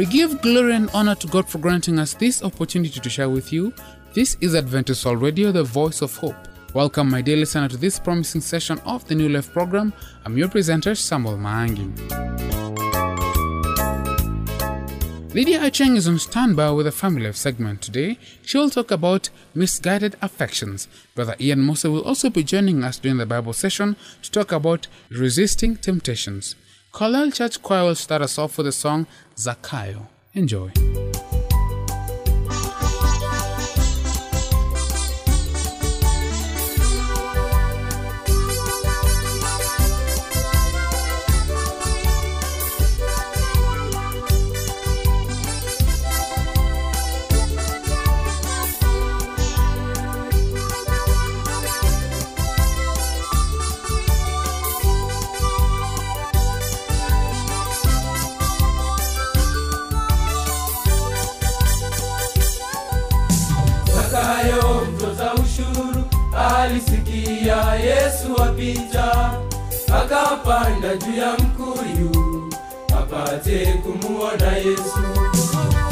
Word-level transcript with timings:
We 0.00 0.06
give 0.06 0.40
glory 0.40 0.76
and 0.76 0.88
honor 0.94 1.14
to 1.16 1.26
God 1.26 1.46
for 1.46 1.58
granting 1.58 1.98
us 1.98 2.14
this 2.14 2.42
opportunity 2.42 3.00
to 3.00 3.10
share 3.10 3.28
with 3.28 3.52
you. 3.52 3.74
This 4.14 4.34
is 4.40 4.54
Adventist 4.54 5.04
Radio, 5.04 5.52
the 5.52 5.62
voice 5.62 6.00
of 6.00 6.16
hope. 6.16 6.48
Welcome, 6.72 7.10
my 7.10 7.20
dear 7.20 7.36
listener, 7.36 7.68
to 7.68 7.76
this 7.76 8.00
promising 8.00 8.40
session 8.40 8.78
of 8.86 9.06
the 9.08 9.14
New 9.14 9.28
Life 9.28 9.52
program. 9.52 9.92
I'm 10.24 10.38
your 10.38 10.48
presenter, 10.48 10.94
Samuel 10.94 11.36
Maangi. 11.36 11.84
Lydia 15.34 15.60
Acheng 15.60 15.96
is 15.96 16.08
on 16.08 16.18
standby 16.18 16.70
with 16.70 16.86
a 16.86 16.92
family 16.92 17.26
life 17.26 17.36
segment 17.36 17.82
today. 17.82 18.16
She 18.40 18.56
will 18.56 18.70
talk 18.70 18.90
about 18.90 19.28
misguided 19.54 20.16
affections. 20.22 20.88
Brother 21.14 21.36
Ian 21.38 21.60
Moser 21.60 21.90
will 21.90 22.04
also 22.04 22.30
be 22.30 22.42
joining 22.42 22.82
us 22.84 22.98
during 22.98 23.18
the 23.18 23.26
Bible 23.26 23.52
session 23.52 23.96
to 24.22 24.30
talk 24.30 24.50
about 24.50 24.86
resisting 25.10 25.76
temptations. 25.76 26.56
Carlisle 26.92 27.30
Church 27.30 27.62
Choir 27.62 27.84
will 27.84 27.94
start 27.94 28.22
us 28.22 28.36
off 28.38 28.56
with 28.58 28.66
the 28.66 28.72
song 28.72 29.06
Zakayo. 29.36 30.08
Enjoy. 30.34 30.72
Akapanda 70.90 70.96
juu 71.06 71.20
ya 71.20 71.32
mkuyu 71.32 72.50
apate 72.98 73.66
kumuona 73.66 74.56
Yesu. 74.56 75.00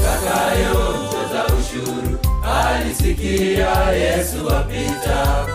Zakayo 0.03 0.95
mtoza 0.99 1.45
ushuru 1.61 2.19
alisikia 2.55 3.91
Yesu 3.93 4.51
apita, 4.57 5.47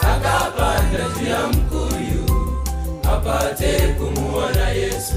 akapanda 0.00 0.98
juu 1.20 1.30
ya 1.30 1.46
mkuyu 1.46 2.56
apate 3.12 3.78
kumuona 3.98 4.68
Yesu. 4.68 5.16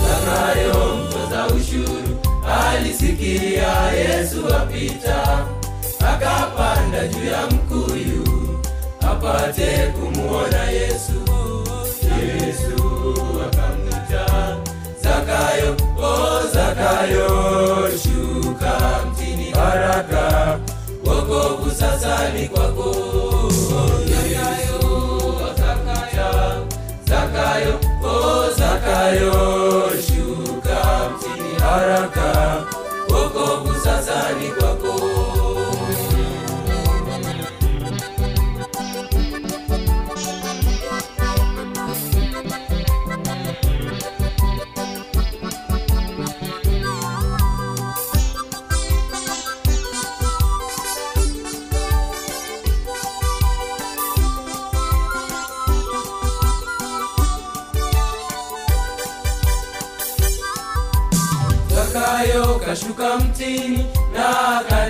Zakayo 0.00 0.94
mtoza 0.96 1.46
ushuru 1.46 2.18
alisikia 2.62 3.72
Yesu 3.92 4.54
apita, 4.54 5.46
akapanda 6.12 7.08
juu 7.08 7.24
ya 7.30 7.46
mkuyu 7.46 8.24
apate 9.00 9.92
kumuona 10.00 10.62
Yesu. 10.70 11.14
Yesu 12.24 12.83
sasa 22.44 22.48
ni 22.48 22.48
kwako. 22.48 22.90
Zakayo, 24.04 24.80
Zakayo, 25.56 26.66
Zakayo, 27.06 27.74
o 28.02 28.50
Zakayo, 28.58 29.32
shuka 30.06 31.10
mtini 31.10 31.54
haraka, 31.60 32.64
wokovu 33.10 33.74
sasa 33.84 34.32
ni 34.40 34.48
kwako. 34.48 34.83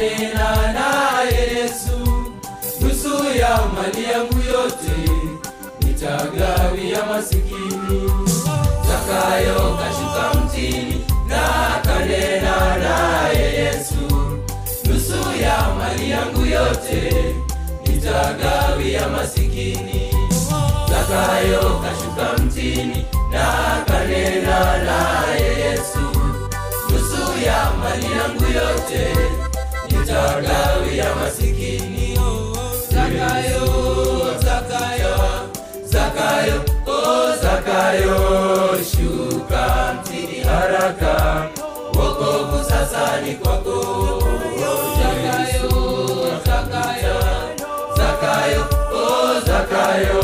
Na 0.05 0.11
kanena 0.11 0.73
naye 0.73 1.43
Yesu, 1.57 1.99
nusu 2.81 3.39
ya 3.39 3.61
mali 3.75 4.05
yangu 4.13 4.39
yote 4.53 5.11
nitagawia 5.81 7.05
masikini. 7.07 8.11
Zakayo 8.89 9.79
kashuka 9.79 10.41
mtini 10.41 11.05
na 11.29 11.81
kanena 11.85 12.77
naye 12.77 13.55
Yesu, 13.55 14.37
nusu 14.85 15.41
ya 15.43 15.69
mali 15.79 16.11
yangu 16.11 16.47
yote 16.47 17.15
nitagawia 17.87 19.09
masikini. 19.09 20.11
Zakayo 20.89 21.81
kashuka 21.83 22.43
mtini 22.45 23.07
na 23.33 23.47
kanena 23.87 24.77
naye 24.85 25.59
Yesu, 25.61 26.01
nusu 26.91 27.45
ya 27.47 27.71
mali 27.81 28.07
yangu 28.19 28.45
yote 28.45 29.15
nitagawia 30.05 31.15
masikini. 31.15 32.19
Zakayo, 32.91 33.67
Zakayo, 34.45 35.17
Zakayo, 35.85 36.59
oh 36.87 37.37
Zakayo, 37.43 38.17
shuka 38.85 39.95
mtini 40.01 40.41
haraka, 40.45 41.49
wokovu 41.95 42.65
sasa 42.69 43.21
ni 43.21 43.35
kwako. 43.35 43.81
Zakayo, 44.99 45.71
Zakayo, 46.47 47.17
Zakayo, 47.97 48.65
oh 48.95 49.41
Zakayo, 49.47 50.23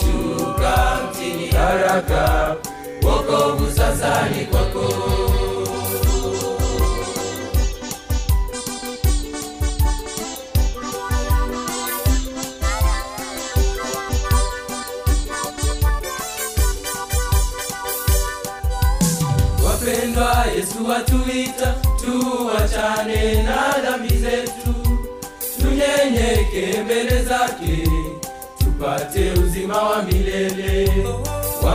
shuka 0.00 0.98
mtini 1.10 1.46
haraka, 1.50 2.56
wokovu 3.02 3.72
sasa 3.72 4.28
ni 4.28 4.44
kwako. 4.44 5.37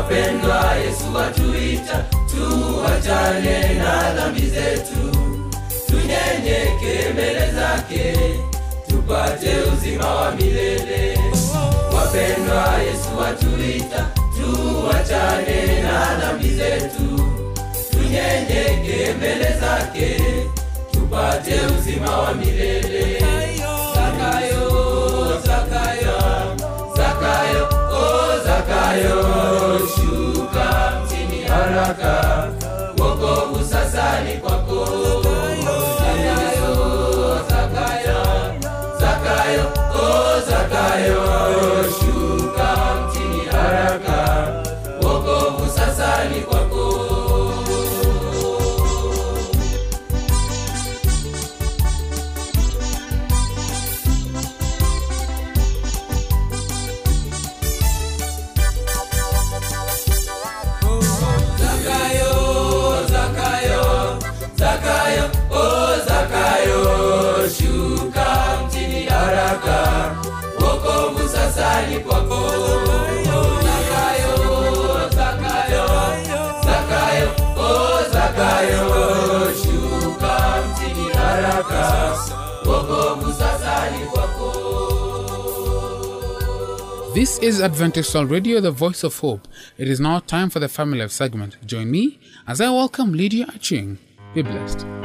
Wapendwa, 0.03 0.75
Yesu 0.85 1.15
watuita 1.15 2.05
tuachane 2.31 3.73
na 3.73 4.13
dhambi 4.13 4.41
zetu, 4.41 5.17
tunyenyeke 5.87 7.09
mbele 7.13 7.51
zake 7.51 8.13
tupate 8.87 9.49
uzima 9.73 10.15
wa 10.15 10.31
milele. 10.31 11.19
Wapendwa, 11.95 12.65
Yesu 12.87 13.17
watuita 13.19 14.05
tuachane 14.35 15.81
na 15.83 16.15
dhambi 16.19 16.49
zetu, 16.49 17.25
tunyenyeke 17.91 19.13
mbele 19.17 19.55
zake 19.59 20.21
tupate 20.91 21.53
uzima 21.79 22.17
wa 22.17 22.33
milele. 22.33 23.23
Mtini 31.89 32.22
This 87.13 87.37
is 87.39 87.61
Adventist 87.61 88.15
Radio, 88.15 88.59
the 88.59 88.71
voice 88.71 89.03
of 89.03 89.19
hope. 89.19 89.47
It 89.77 89.87
is 89.87 89.99
now 89.99 90.17
time 90.19 90.49
for 90.49 90.59
the 90.59 90.67
Family 90.67 90.99
Life 90.99 91.11
segment. 91.11 91.57
Join 91.65 91.91
me 91.91 92.19
as 92.47 92.59
I 92.59 92.69
welcome 92.69 93.13
Lydia 93.13 93.45
Acheng. 93.45 93.97
Be 94.33 94.41
blessed. 94.41 95.02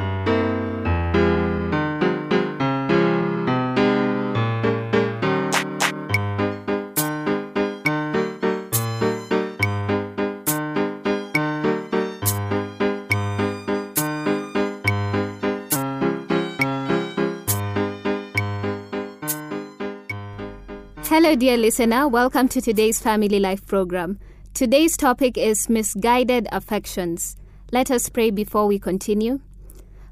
Hello, 21.28 21.36
dear 21.36 21.58
listener. 21.58 22.08
Welcome 22.08 22.48
to 22.48 22.62
today's 22.62 23.00
Family 23.00 23.38
Life 23.38 23.66
program. 23.66 24.19
Today's 24.54 24.96
topic 24.96 25.36
is 25.36 25.69
misguided 25.69 26.48
affections. 26.50 27.36
Let 27.70 27.90
us 27.90 28.08
pray 28.08 28.30
before 28.30 28.66
we 28.66 28.78
continue. 28.78 29.40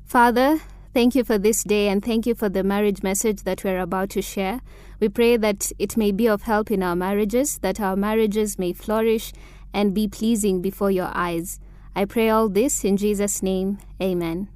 Father, 0.05 0.61
thank 0.93 1.15
you 1.15 1.25
for 1.25 1.39
this 1.39 1.65
day 1.65 1.89
and 1.89 2.05
thank 2.05 2.27
you 2.27 2.35
for 2.35 2.51
the 2.51 2.63
marriage 2.63 3.03
message 3.03 3.45
that 3.45 3.65
we're 3.65 3.81
about 3.81 4.11
to 4.11 4.21
share. 4.21 4.61
We 5.01 5.09
pray 5.09 5.39
that 5.39 5.73
it 5.79 5.97
may 5.97 6.13
be 6.13 6.29
of 6.29 6.43
help 6.43 6.71
in 6.71 6.83
our 6.83 6.95
marriages, 6.95 7.61
that 7.61 7.81
our 7.81 7.97
marriages 7.97 8.59
may 8.59 8.75
flourish 8.75 9.33
and 9.73 9.95
be 9.95 10.09
pleasing 10.09 10.61
before 10.61 10.91
your 10.91 11.11
eyes. 11.15 11.59
I 11.95 12.05
pray 12.05 12.29
all 12.29 12.51
this 12.51 12.85
in 12.85 12.99
Jesus' 12.99 13.43
name. 13.43 13.79
Amen. 14.03 14.51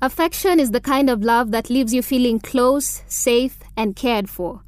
Affection 0.00 0.60
is 0.60 0.70
the 0.70 0.80
kind 0.80 1.10
of 1.10 1.24
love 1.24 1.50
that 1.50 1.68
leaves 1.68 1.92
you 1.92 2.02
feeling 2.02 2.38
close, 2.38 3.02
safe, 3.08 3.58
and 3.76 3.96
cared 3.96 4.30
for. 4.30 4.62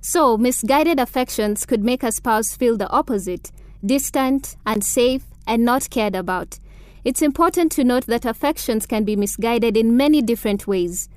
So, 0.00 0.38
misguided 0.38 1.00
affections 1.00 1.66
could 1.66 1.84
make 1.84 2.02
a 2.02 2.12
spouse 2.12 2.54
feel 2.54 2.76
the 2.76 2.88
opposite 2.90 3.50
distant, 3.84 4.56
unsafe, 4.66 5.24
and 5.46 5.64
not 5.64 5.88
cared 5.90 6.16
about. 6.16 6.58
It's 7.04 7.22
important 7.22 7.70
to 7.72 7.84
note 7.84 8.06
that 8.06 8.24
affections 8.24 8.86
can 8.86 9.04
be 9.04 9.16
misguided 9.16 9.76
in 9.76 9.96
many 9.96 10.20
different 10.20 10.66
ways. 10.66 11.08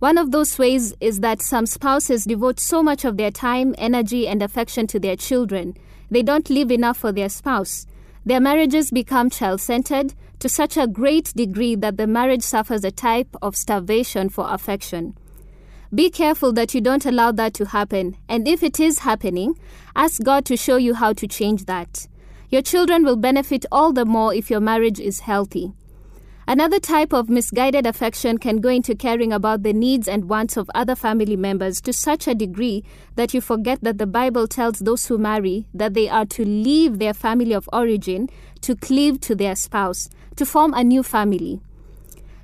One 0.00 0.18
of 0.18 0.30
those 0.30 0.58
ways 0.58 0.94
is 1.00 1.20
that 1.20 1.42
some 1.42 1.66
spouses 1.66 2.24
devote 2.24 2.60
so 2.60 2.82
much 2.82 3.04
of 3.04 3.16
their 3.16 3.30
time, 3.30 3.74
energy, 3.78 4.28
and 4.28 4.42
affection 4.42 4.86
to 4.88 5.00
their 5.00 5.16
children, 5.16 5.76
they 6.10 6.22
don't 6.22 6.50
live 6.50 6.70
enough 6.70 6.98
for 6.98 7.12
their 7.12 7.28
spouse. 7.28 7.86
Their 8.24 8.40
marriages 8.40 8.90
become 8.90 9.30
child 9.30 9.60
centered 9.60 10.14
to 10.40 10.48
such 10.48 10.76
a 10.76 10.86
great 10.86 11.32
degree 11.34 11.74
that 11.76 11.96
the 11.96 12.06
marriage 12.06 12.42
suffers 12.42 12.84
a 12.84 12.90
type 12.90 13.34
of 13.40 13.56
starvation 13.56 14.28
for 14.28 14.46
affection. 14.48 15.16
Be 15.92 16.08
careful 16.08 16.52
that 16.52 16.72
you 16.72 16.80
don't 16.80 17.04
allow 17.04 17.32
that 17.32 17.52
to 17.54 17.64
happen, 17.66 18.16
and 18.28 18.46
if 18.46 18.62
it 18.62 18.78
is 18.78 19.00
happening, 19.00 19.58
ask 19.96 20.22
God 20.22 20.44
to 20.44 20.56
show 20.56 20.76
you 20.76 20.94
how 20.94 21.12
to 21.14 21.26
change 21.26 21.64
that. 21.64 22.06
Your 22.48 22.62
children 22.62 23.04
will 23.04 23.16
benefit 23.16 23.66
all 23.72 23.92
the 23.92 24.04
more 24.04 24.32
if 24.32 24.50
your 24.50 24.60
marriage 24.60 25.00
is 25.00 25.20
healthy. 25.20 25.72
Another 26.46 26.78
type 26.78 27.12
of 27.12 27.28
misguided 27.28 27.86
affection 27.86 28.38
can 28.38 28.58
go 28.58 28.68
into 28.68 28.94
caring 28.94 29.32
about 29.32 29.64
the 29.64 29.72
needs 29.72 30.06
and 30.06 30.28
wants 30.28 30.56
of 30.56 30.70
other 30.76 30.94
family 30.94 31.36
members 31.36 31.80
to 31.80 31.92
such 31.92 32.28
a 32.28 32.36
degree 32.36 32.84
that 33.16 33.34
you 33.34 33.40
forget 33.40 33.80
that 33.82 33.98
the 33.98 34.06
Bible 34.06 34.46
tells 34.46 34.78
those 34.78 35.06
who 35.06 35.18
marry 35.18 35.66
that 35.74 35.94
they 35.94 36.08
are 36.08 36.26
to 36.26 36.44
leave 36.44 37.00
their 37.00 37.14
family 37.14 37.52
of 37.52 37.68
origin 37.72 38.28
to 38.60 38.76
cleave 38.76 39.20
to 39.22 39.34
their 39.34 39.56
spouse, 39.56 40.08
to 40.36 40.46
form 40.46 40.72
a 40.74 40.84
new 40.84 41.02
family. 41.02 41.60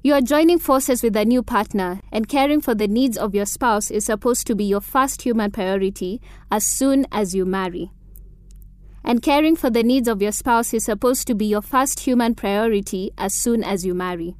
You 0.06 0.14
are 0.14 0.20
joining 0.20 0.60
forces 0.60 1.02
with 1.02 1.16
a 1.16 1.24
new 1.24 1.42
partner, 1.42 2.00
and 2.12 2.28
caring 2.28 2.60
for 2.60 2.76
the 2.76 2.86
needs 2.86 3.18
of 3.18 3.34
your 3.34 3.44
spouse 3.44 3.90
is 3.90 4.04
supposed 4.04 4.46
to 4.46 4.54
be 4.54 4.62
your 4.62 4.80
first 4.80 5.22
human 5.22 5.50
priority 5.50 6.20
as 6.48 6.64
soon 6.64 7.08
as 7.10 7.34
you 7.34 7.44
marry. 7.44 7.90
And 9.02 9.20
caring 9.20 9.56
for 9.56 9.68
the 9.68 9.82
needs 9.82 10.06
of 10.06 10.22
your 10.22 10.30
spouse 10.30 10.72
is 10.72 10.84
supposed 10.84 11.26
to 11.26 11.34
be 11.34 11.46
your 11.46 11.60
first 11.60 11.98
human 11.98 12.36
priority 12.36 13.10
as 13.18 13.34
soon 13.34 13.64
as 13.64 13.84
you 13.84 13.94
marry. 13.94 14.36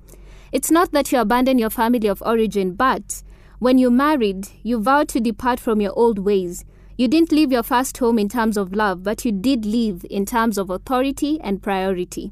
It's 0.53 0.71
not 0.71 0.93
that 0.93 1.11
you 1.11 1.19
abandon 1.19 1.59
your 1.59 1.71
family 1.71 2.07
of 2.07 2.23
origin, 2.25 2.75
but 2.75 3.25
when 3.59 3.77
you 3.77 3.91
married, 3.91 4.47
you 4.63 4.81
vowed 4.81 5.09
to 5.09 5.21
depart 5.21 5.59
from 5.59 5.81
your 5.81 5.95
old 5.99 6.21
ways. 6.21 6.65
You 6.97 7.09
didn't 7.09 7.33
leave 7.33 7.51
your 7.51 7.65
first 7.65 7.99
home 7.99 8.21
in 8.21 8.29
terms 8.29 8.57
of 8.57 8.73
love, 8.73 9.03
but 9.03 9.25
you 9.25 9.33
did 9.33 9.67
leave 9.67 10.07
in 10.09 10.27
terms 10.27 10.59
of 10.59 10.71
authority 10.71 11.41
and 11.41 11.61
priority. 11.61 12.31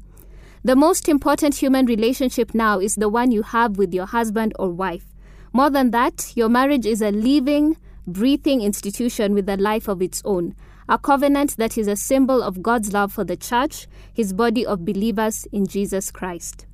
The 0.65 0.75
most 0.75 1.07
important 1.07 1.53
human 1.53 1.85
relationship 1.85 2.55
now 2.55 2.79
is 2.79 2.95
the 2.95 3.07
one 3.07 3.31
you 3.31 3.43
have 3.43 3.77
with 3.77 3.93
your 3.93 4.07
husband 4.07 4.51
or 4.57 4.71
wife. 4.71 5.05
More 5.53 5.69
than 5.69 5.91
that, 5.91 6.33
your 6.35 6.49
marriage 6.49 6.87
is 6.87 7.03
a 7.03 7.11
living, 7.11 7.77
breathing 8.07 8.61
institution 8.61 9.35
with 9.35 9.47
a 9.47 9.57
life 9.57 9.87
of 9.87 10.01
its 10.01 10.23
own, 10.25 10.55
a 10.89 10.97
covenant 10.97 11.57
that 11.57 11.77
is 11.77 11.87
a 11.87 11.95
symbol 11.95 12.41
of 12.41 12.63
God's 12.63 12.93
love 12.93 13.13
for 13.13 13.23
the 13.23 13.37
church, 13.37 13.85
his 14.11 14.33
body 14.33 14.65
of 14.65 14.83
believers 14.83 15.45
in 15.51 15.67
Jesus 15.67 16.09
Christ. 16.09 16.65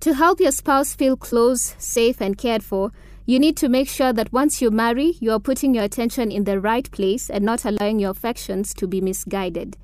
To 0.00 0.14
help 0.14 0.40
your 0.40 0.50
spouse 0.50 0.94
feel 0.94 1.18
close, 1.18 1.74
safe, 1.76 2.18
and 2.18 2.38
cared 2.38 2.64
for, 2.64 2.92
you 3.26 3.38
need 3.38 3.58
to 3.58 3.68
make 3.68 3.90
sure 3.90 4.14
that 4.14 4.32
once 4.32 4.62
you 4.62 4.70
marry, 4.70 5.18
you 5.20 5.32
are 5.32 5.38
putting 5.38 5.74
your 5.74 5.84
attention 5.84 6.32
in 6.32 6.44
the 6.44 6.58
right 6.58 6.90
place 6.90 7.28
and 7.28 7.44
not 7.44 7.66
allowing 7.66 7.98
your 7.98 8.12
affections 8.12 8.72
to 8.72 8.86
be 8.86 9.02
misguided. 9.02 9.76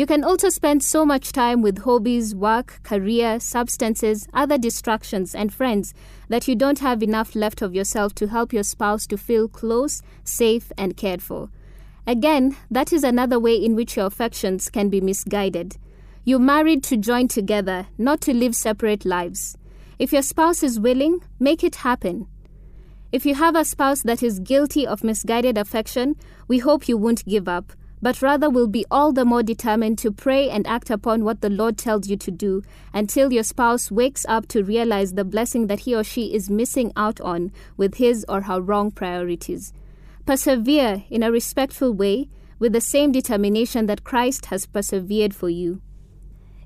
You 0.00 0.06
can 0.06 0.24
also 0.24 0.48
spend 0.48 0.82
so 0.82 1.04
much 1.04 1.30
time 1.30 1.60
with 1.60 1.84
hobbies, 1.84 2.34
work, 2.34 2.80
career, 2.84 3.38
substances, 3.38 4.26
other 4.32 4.56
distractions, 4.56 5.34
and 5.34 5.52
friends 5.52 5.92
that 6.30 6.48
you 6.48 6.56
don't 6.56 6.78
have 6.78 7.02
enough 7.02 7.34
left 7.34 7.60
of 7.60 7.74
yourself 7.74 8.14
to 8.14 8.28
help 8.28 8.50
your 8.50 8.62
spouse 8.62 9.06
to 9.08 9.18
feel 9.18 9.46
close, 9.46 10.00
safe, 10.24 10.72
and 10.78 10.96
cared 10.96 11.20
for. 11.20 11.50
Again, 12.06 12.56
that 12.70 12.94
is 12.94 13.04
another 13.04 13.38
way 13.38 13.54
in 13.54 13.76
which 13.76 13.98
your 13.98 14.06
affections 14.06 14.70
can 14.70 14.88
be 14.88 15.02
misguided. 15.02 15.76
You 16.24 16.38
married 16.38 16.82
to 16.84 16.96
join 16.96 17.28
together, 17.28 17.88
not 17.98 18.22
to 18.22 18.32
live 18.32 18.56
separate 18.56 19.04
lives. 19.04 19.58
If 19.98 20.14
your 20.14 20.22
spouse 20.22 20.62
is 20.62 20.80
willing, 20.80 21.20
make 21.38 21.62
it 21.62 21.76
happen. 21.76 22.26
If 23.12 23.26
you 23.26 23.34
have 23.34 23.54
a 23.54 23.66
spouse 23.66 24.00
that 24.04 24.22
is 24.22 24.38
guilty 24.38 24.86
of 24.86 25.04
misguided 25.04 25.58
affection, 25.58 26.16
we 26.48 26.56
hope 26.56 26.88
you 26.88 26.96
won't 26.96 27.26
give 27.26 27.48
up 27.48 27.74
but 28.02 28.22
rather 28.22 28.48
will 28.48 28.66
be 28.66 28.84
all 28.90 29.12
the 29.12 29.24
more 29.24 29.42
determined 29.42 29.98
to 29.98 30.10
pray 30.10 30.48
and 30.48 30.66
act 30.66 30.90
upon 30.90 31.24
what 31.24 31.40
the 31.40 31.50
Lord 31.50 31.76
tells 31.76 32.08
you 32.08 32.16
to 32.16 32.30
do 32.30 32.62
until 32.94 33.32
your 33.32 33.42
spouse 33.42 33.90
wakes 33.90 34.24
up 34.28 34.48
to 34.48 34.64
realize 34.64 35.14
the 35.14 35.24
blessing 35.24 35.66
that 35.66 35.80
he 35.80 35.94
or 35.94 36.04
she 36.04 36.34
is 36.34 36.48
missing 36.48 36.92
out 36.96 37.20
on 37.20 37.52
with 37.76 37.96
his 37.96 38.24
or 38.28 38.42
her 38.42 38.60
wrong 38.60 38.90
priorities. 38.90 39.72
Persevere 40.26 41.04
in 41.10 41.22
a 41.22 41.30
respectful 41.30 41.92
way 41.92 42.28
with 42.58 42.72
the 42.72 42.80
same 42.80 43.12
determination 43.12 43.86
that 43.86 44.04
Christ 44.04 44.46
has 44.46 44.66
persevered 44.66 45.34
for 45.34 45.48
you. 45.48 45.80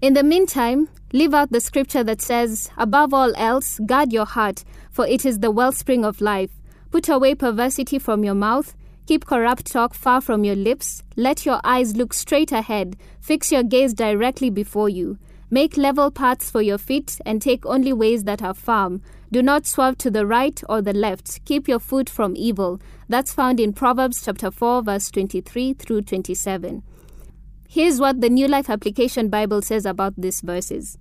In 0.00 0.14
the 0.14 0.22
meantime, 0.22 0.88
live 1.12 1.32
out 1.32 1.50
the 1.50 1.60
scripture 1.60 2.04
that 2.04 2.20
says, 2.20 2.68
Above 2.76 3.14
all 3.14 3.32
else, 3.36 3.78
guard 3.86 4.12
your 4.12 4.26
heart, 4.26 4.64
for 4.90 5.06
it 5.06 5.24
is 5.24 5.38
the 5.38 5.50
wellspring 5.50 6.04
of 6.04 6.20
life. 6.20 6.50
Put 6.90 7.08
away 7.08 7.34
perversity 7.34 7.98
from 7.98 8.22
your 8.22 8.34
mouth 8.34 8.74
Keep 9.06 9.26
corrupt 9.26 9.66
talk 9.66 9.92
far 9.92 10.22
from 10.22 10.44
your 10.44 10.56
lips. 10.56 11.02
Let 11.14 11.44
your 11.44 11.60
eyes 11.62 11.94
look 11.94 12.14
straight 12.14 12.52
ahead. 12.52 12.96
Fix 13.20 13.52
your 13.52 13.62
gaze 13.62 13.92
directly 13.92 14.48
before 14.48 14.88
you. 14.88 15.18
Make 15.50 15.76
level 15.76 16.10
paths 16.10 16.50
for 16.50 16.62
your 16.62 16.78
feet 16.78 17.20
and 17.26 17.40
take 17.40 17.66
only 17.66 17.92
ways 17.92 18.24
that 18.24 18.42
are 18.42 18.54
firm. 18.54 19.02
Do 19.30 19.42
not 19.42 19.66
swerve 19.66 19.98
to 19.98 20.10
the 20.10 20.24
right 20.26 20.58
or 20.70 20.80
the 20.80 20.94
left. 20.94 21.44
Keep 21.44 21.68
your 21.68 21.80
foot 21.80 22.08
from 22.08 22.34
evil. 22.34 22.80
That's 23.06 23.34
found 23.34 23.60
in 23.60 23.74
Proverbs 23.74 24.24
chapter 24.24 24.50
4 24.50 24.82
verse 24.82 25.10
23 25.10 25.74
through 25.74 26.02
27. 26.02 26.82
Here's 27.68 28.00
what 28.00 28.22
the 28.22 28.30
New 28.30 28.48
Life 28.48 28.70
Application 28.70 29.28
Bible 29.28 29.60
says 29.60 29.84
about 29.84 30.14
these 30.16 30.40
verses. 30.40 30.96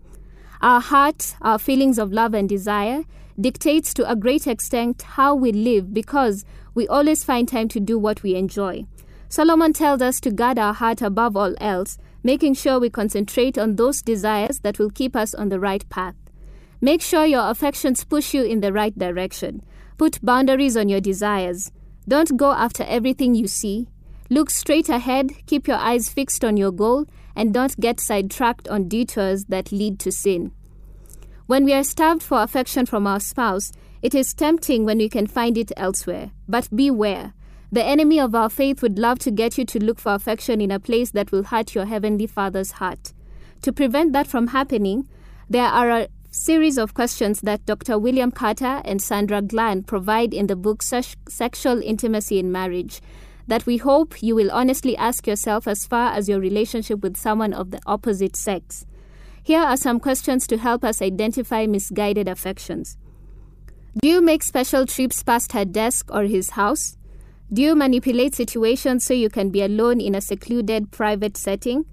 Our 0.62 0.82
heart, 0.82 1.36
our 1.42 1.58
feelings 1.58 1.98
of 1.98 2.12
love 2.12 2.34
and 2.34 2.50
desire, 2.50 3.04
dictates 3.40 3.94
to 3.94 4.10
a 4.10 4.16
great 4.16 4.46
extent 4.46 5.02
how 5.02 5.36
we 5.36 5.52
live 5.52 5.94
because 5.94 6.46
we 6.74 6.88
always 6.88 7.24
find 7.24 7.48
time 7.48 7.68
to 7.70 7.80
do 7.80 7.98
what 8.00 8.24
we 8.24 8.36
enjoy. 8.36 8.86
Solomon 9.30 9.74
tells 9.74 10.02
us 10.02 10.20
to 10.22 10.32
guard 10.32 10.60
our 10.60 10.74
heart 10.74 11.02
above 11.02 11.36
all 11.36 11.56
else, 11.60 11.98
making 12.24 12.54
sure 12.54 12.80
we 12.80 12.90
concentrate 12.90 13.58
on 13.58 13.76
those 13.76 14.02
desires 14.02 14.60
that 14.60 14.80
will 14.80 14.90
keep 14.90 15.16
us 15.16 15.34
on 15.34 15.50
the 15.50 15.60
right 15.60 15.88
path. 15.90 16.16
Make 16.82 17.02
sure 17.02 17.26
your 17.26 17.50
affections 17.50 18.04
push 18.04 18.34
you 18.34 18.44
in 18.44 18.62
the 18.62 18.74
right 18.74 18.98
direction. 18.98 19.64
Put 19.98 20.24
boundaries 20.24 20.76
on 20.76 20.90
your 20.90 21.02
desires. 21.02 21.72
Don't 22.08 22.38
go 22.38 22.52
after 22.52 22.84
everything 22.84 23.36
you 23.36 23.48
see. 23.48 23.88
Look 24.30 24.50
straight 24.50 24.90
ahead, 24.90 25.32
keep 25.46 25.68
your 25.68 25.78
eyes 25.78 26.10
fixed 26.10 26.44
on 26.44 26.58
your 26.58 26.72
goal, 26.72 27.06
and 27.36 27.54
don't 27.54 27.80
get 27.80 28.00
sidetracked 28.00 28.68
on 28.68 28.88
detours 28.88 29.46
that 29.46 29.72
lead 29.72 30.00
to 30.00 30.12
sin. 30.12 30.52
When 31.46 31.66
we 31.66 31.74
are 31.74 31.84
starved 31.84 32.24
for 32.24 32.42
affection 32.42 32.86
from 32.86 33.06
our 33.06 33.20
spouse, 33.20 33.72
it 34.04 34.14
is 34.14 34.34
tempting 34.34 34.84
when 34.84 34.98
we 34.98 35.08
can 35.08 35.26
find 35.26 35.58
it 35.58 35.72
elsewhere. 35.78 36.32
But 36.48 36.68
beware. 36.76 37.34
The 37.72 37.84
enemy 37.84 38.20
of 38.20 38.36
our 38.36 38.50
faith 38.50 38.82
would 38.82 39.00
love 39.00 39.18
to 39.20 39.32
get 39.32 39.58
you 39.58 39.64
to 39.66 39.80
look 39.84 39.98
for 39.98 40.14
affection 40.14 40.60
in 40.60 40.72
a 40.72 40.80
place 40.80 41.12
that 41.12 41.32
will 41.32 41.44
hurt 41.44 41.74
your 41.74 41.86
Heavenly 41.86 42.28
Father's 42.28 42.74
heart. 42.74 43.14
To 43.62 43.72
prevent 43.72 44.12
that 44.12 44.28
from 44.28 44.48
happening, 44.48 45.08
there 45.50 45.68
are 45.68 45.90
a 45.90 46.08
series 46.32 46.78
of 46.78 46.94
questions 46.94 47.40
that 47.42 47.66
Dr. 47.66 47.98
William 47.98 48.30
Cutrer 48.30 48.82
and 48.84 49.02
Sandra 49.02 49.42
Glahn 49.42 49.88
provide 49.88 50.34
in 50.34 50.48
the 50.48 50.58
book 50.58 50.84
Sex- 50.84 51.16
Sexual 51.30 51.82
Intimacy 51.82 52.40
in 52.40 52.52
Marriage 52.52 53.02
that 53.48 53.66
we 53.66 53.78
hope 53.78 54.22
you 54.22 54.36
will 54.36 54.52
honestly 54.52 54.98
ask 54.98 55.28
yourself 55.28 55.66
as 55.66 55.86
far 55.86 56.12
as 56.12 56.28
your 56.28 56.42
relationship 56.42 57.02
with 57.02 57.16
someone 57.16 57.54
of 57.54 57.72
the 57.72 57.80
opposite 57.86 58.36
sex. 58.36 58.86
Here 59.42 59.62
are 59.62 59.78
some 59.78 60.02
questions 60.02 60.46
to 60.48 60.58
help 60.58 60.84
us 60.84 61.02
identify 61.02 61.66
misguided 61.68 62.28
affections. 62.28 62.98
Do 64.02 64.10
you 64.10 64.22
make 64.22 64.42
special 64.42 64.88
trips 64.88 65.22
past 65.22 65.52
her 65.52 65.66
desk 65.66 66.10
or 66.12 66.24
his 66.24 66.52
house? 66.52 66.98
Do 67.54 67.62
you 67.62 67.76
manipulate 67.76 68.34
situations 68.34 69.06
so 69.06 69.14
you 69.14 69.30
can 69.30 69.52
be 69.52 69.62
alone 69.62 70.02
in 70.02 70.16
a 70.16 70.22
secluded 70.22 70.90
private 70.90 71.38
setting? 71.38 71.86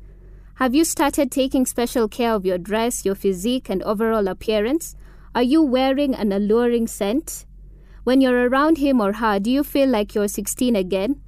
Have 0.55 0.75
you 0.75 0.85
started 0.85 1.31
taking 1.31 1.67
special 1.67 2.09
care 2.09 2.33
of 2.33 2.47
your 2.47 2.57
dress, 2.57 3.05
your 3.05 3.15
physique, 3.15 3.69
and 3.69 3.83
overall 3.83 4.29
appearance? 4.29 4.97
Are 5.35 5.43
you 5.43 5.63
wearing 5.63 6.15
an 6.15 6.33
alluring 6.33 6.87
scent? 6.87 7.45
When 8.05 8.23
you're 8.23 8.49
around 8.49 8.79
him 8.79 8.99
or 8.99 9.13
her, 9.13 9.39
do 9.39 9.51
you 9.51 9.63
feel 9.63 9.91
like 9.91 10.15
you're 10.15 10.27
16 10.27 10.75
again? 10.75 11.21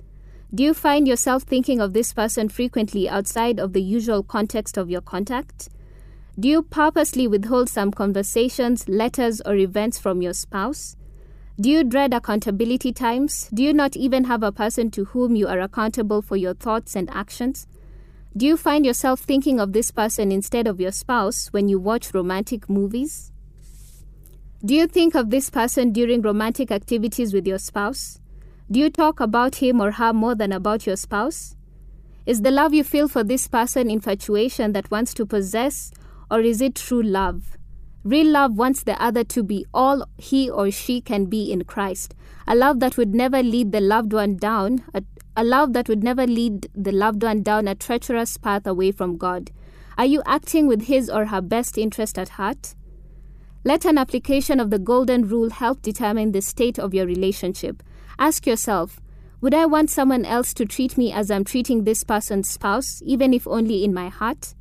Do 0.54 0.62
you 0.62 0.72
find 0.72 1.06
yourself 1.06 1.42
thinking 1.42 1.82
of 1.82 1.92
this 1.92 2.14
person 2.14 2.48
frequently 2.48 3.10
outside 3.10 3.60
of 3.60 3.74
the 3.74 3.82
usual 3.82 4.22
context 4.22 4.78
of 4.78 4.88
your 4.88 5.02
contact? 5.02 5.68
Do 6.40 6.48
you 6.48 6.62
purposely 6.62 7.28
withhold 7.28 7.68
some 7.68 7.90
conversations, 7.90 8.88
letters, 8.88 9.42
or 9.42 9.54
events 9.54 9.98
from 9.98 10.22
your 10.22 10.32
spouse? 10.32 10.96
Do 11.60 11.68
you 11.68 11.84
dread 11.84 12.14
accountability 12.14 12.90
times? 12.94 13.50
Do 13.52 13.62
you 13.62 13.74
not 13.74 13.96
even 13.96 14.24
have 14.24 14.42
a 14.42 14.50
person 14.50 14.90
to 14.92 15.04
whom 15.04 15.36
you 15.36 15.46
are 15.46 15.60
accountable 15.60 16.22
for 16.22 16.36
your 16.36 16.54
thoughts 16.54 16.96
and 16.96 17.10
actions? 17.10 17.66
Do 18.34 18.46
you 18.46 18.56
find 18.56 18.86
yourself 18.86 19.20
thinking 19.20 19.60
of 19.60 19.74
this 19.74 19.90
person 19.90 20.32
instead 20.32 20.66
of 20.66 20.80
your 20.80 20.90
spouse 20.90 21.48
when 21.48 21.68
you 21.68 21.78
watch 21.78 22.14
romantic 22.14 22.66
movies? 22.66 23.30
Do 24.64 24.74
you 24.74 24.86
think 24.86 25.14
of 25.14 25.28
this 25.28 25.50
person 25.50 25.92
during 25.92 26.22
romantic 26.22 26.70
activities 26.70 27.34
with 27.34 27.46
your 27.46 27.58
spouse? 27.58 28.18
Do 28.70 28.80
you 28.80 28.88
talk 28.88 29.20
about 29.20 29.56
him 29.56 29.82
or 29.82 29.90
her 29.90 30.14
more 30.14 30.34
than 30.34 30.52
about 30.52 30.86
your 30.86 30.96
spouse? 30.96 31.56
Is 32.24 32.40
the 32.40 32.50
love 32.50 32.72
you 32.72 32.84
feel 32.84 33.06
for 33.06 33.22
this 33.22 33.48
person 33.48 33.90
infatuation 33.90 34.72
that 34.72 34.90
wants 34.90 35.12
to 35.14 35.26
possess, 35.26 35.92
or 36.32 36.40
is 36.40 36.62
it 36.62 36.76
true 36.76 37.02
love? 37.02 37.58
Real 38.04 38.26
love 38.26 38.56
wants 38.56 38.82
the 38.82 39.00
other 39.00 39.22
to 39.22 39.42
be 39.42 39.66
all 39.74 40.06
he 40.16 40.48
or 40.48 40.70
she 40.70 41.02
can 41.02 41.26
be 41.26 41.52
in 41.52 41.64
Christ. 41.64 42.14
A 42.48 42.56
love 42.56 42.80
that 42.80 42.96
would 42.96 43.14
never 43.14 43.42
lead 43.42 43.70
the 43.70 43.82
loved 43.82 44.14
one 44.14 44.36
down, 44.36 44.82
a, 44.94 45.04
a 45.36 45.44
love 45.44 45.74
that 45.74 45.88
would 45.88 46.02
never 46.02 46.26
lead 46.26 46.68
the 46.74 46.90
loved 46.90 47.22
one 47.22 47.42
down 47.42 47.68
a 47.68 47.74
treacherous 47.74 48.38
path 48.38 48.66
away 48.66 48.92
from 48.92 49.18
God. 49.18 49.50
Are 49.98 50.06
you 50.06 50.22
acting 50.24 50.66
with 50.66 50.86
his 50.86 51.10
or 51.10 51.26
her 51.26 51.42
best 51.42 51.76
interest 51.76 52.18
at 52.18 52.30
heart? 52.30 52.74
Let 53.62 53.84
an 53.84 53.98
application 53.98 54.58
of 54.58 54.70
the 54.70 54.78
golden 54.78 55.28
rule 55.28 55.50
help 55.50 55.82
determine 55.82 56.32
the 56.32 56.42
state 56.42 56.78
of 56.78 56.94
your 56.94 57.04
relationship. 57.04 57.82
Ask 58.18 58.46
yourself 58.46 59.00
Would 59.42 59.54
I 59.54 59.66
want 59.66 59.90
someone 59.90 60.24
else 60.24 60.54
to 60.54 60.64
treat 60.64 60.96
me 60.96 61.12
as 61.12 61.30
I'm 61.30 61.44
treating 61.44 61.84
this 61.84 62.04
person's 62.04 62.48
spouse, 62.48 63.02
even 63.04 63.34
if 63.34 63.46
only 63.46 63.84
in 63.84 63.92
my 63.92 64.08
heart? 64.08 64.54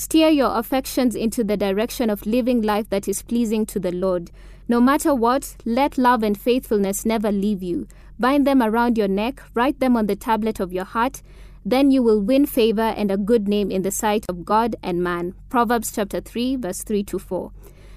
Steer 0.00 0.30
your 0.30 0.58
affections 0.58 1.14
into 1.14 1.44
the 1.44 1.58
direction 1.58 2.08
of 2.08 2.24
living 2.24 2.62
life 2.62 2.88
that 2.88 3.06
is 3.06 3.20
pleasing 3.20 3.66
to 3.66 3.78
the 3.78 3.92
Lord. 3.92 4.30
No 4.66 4.80
matter 4.80 5.14
what, 5.14 5.56
let 5.66 5.98
love 5.98 6.22
and 6.22 6.40
faithfulness 6.40 7.04
never 7.04 7.30
leave 7.30 7.62
you. 7.62 7.86
Bind 8.18 8.46
them 8.46 8.62
around 8.62 8.96
your 8.96 9.08
neck, 9.08 9.42
write 9.52 9.78
them 9.78 9.98
on 9.98 10.06
the 10.06 10.16
tablet 10.16 10.58
of 10.58 10.72
your 10.72 10.86
heart. 10.86 11.20
Then 11.66 11.90
you 11.90 12.02
will 12.02 12.18
win 12.18 12.46
favor 12.46 12.80
and 12.80 13.10
a 13.10 13.18
good 13.18 13.46
name 13.46 13.70
in 13.70 13.82
the 13.82 13.90
sight 13.90 14.24
of 14.30 14.46
God 14.46 14.74
and 14.82 15.02
man. 15.02 15.34
Proverbs 15.50 15.92
chapter 15.92 16.22
3, 16.22 16.56
verse 16.56 16.82
3 16.82 17.04
to 17.04 17.18
4. 17.18 17.52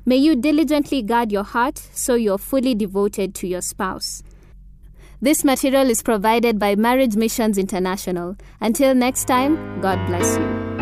May 0.06 0.18
you 0.18 0.36
diligently 0.36 1.04
guard 1.04 1.32
your 1.32 1.46
heart 1.46 1.78
so 1.94 2.16
you're 2.16 2.38
fully 2.38 2.76
devoted 2.76 3.34
to 3.36 3.48
your 3.48 3.62
spouse. 3.62 4.22
This 5.22 5.46
material 5.46 5.90
is 5.90 6.04
provided 6.04 6.60
by 6.60 6.76
Marriage 6.76 7.16
Missions 7.16 7.58
International. 7.58 8.36
Until 8.60 8.94
next 8.94 9.24
time, 9.24 9.80
God 9.80 10.06
bless 10.06 10.36
you. 10.36 10.73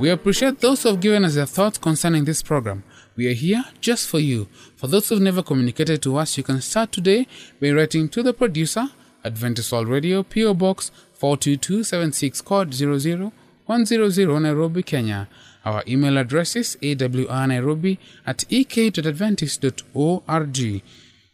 We 0.00 0.08
appreciate 0.08 0.60
those 0.60 0.82
who 0.82 0.88
have 0.88 1.00
given 1.00 1.26
us 1.26 1.34
their 1.34 1.44
thoughts 1.44 1.76
concerning 1.76 2.24
this 2.24 2.42
program. 2.42 2.84
We 3.16 3.28
are 3.28 3.34
here 3.34 3.62
just 3.82 4.08
for 4.08 4.18
you. 4.18 4.48
For 4.76 4.86
those 4.86 5.10
who've 5.10 5.20
never 5.20 5.42
communicated 5.42 6.00
to 6.02 6.16
us, 6.16 6.38
you 6.38 6.42
can 6.42 6.62
start 6.62 6.90
today 6.90 7.26
by 7.60 7.72
writing 7.72 8.08
to 8.08 8.22
the 8.22 8.32
producer, 8.32 8.86
Adventist 9.22 9.70
World 9.72 9.88
Radio, 9.88 10.22
PO 10.22 10.54
Box 10.54 10.90
42276, 11.18 12.40
code 12.40 12.72
00100, 12.72 14.40
Nairobi, 14.40 14.82
Kenya. 14.82 15.28
Our 15.66 15.82
email 15.86 16.16
address 16.16 16.56
is 16.56 16.78
awrnairobi 16.80 17.98
at 18.26 18.46
ek.adventist.org. 18.50 20.82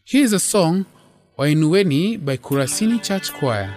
Here's 0.05 0.33
a 0.33 0.41
song, 0.41 0.87
Wainueni 1.39 2.25
by 2.25 2.37
Kurasini 2.37 3.01
Church 3.01 3.33
Choir. 3.33 3.73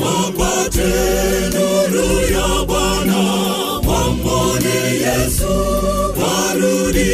Wapate 0.01 0.91
nuru 1.53 2.09
ya 2.33 2.47
Bwana, 2.65 3.19
wamwone 3.87 4.75
Yesu, 5.01 5.53
warudi 6.21 7.11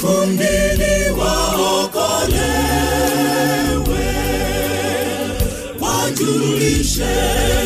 kundini 0.00 0.94
waokolewe. 1.20 2.46
Wajulisheni 5.80 7.65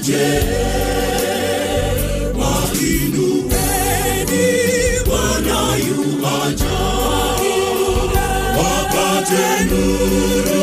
wareje 0.00 0.40
wainueni, 2.38 3.50
Bwana 5.06 5.76
yuaja, 5.76 6.78
wapate 8.56 9.64
nuru 9.64 10.62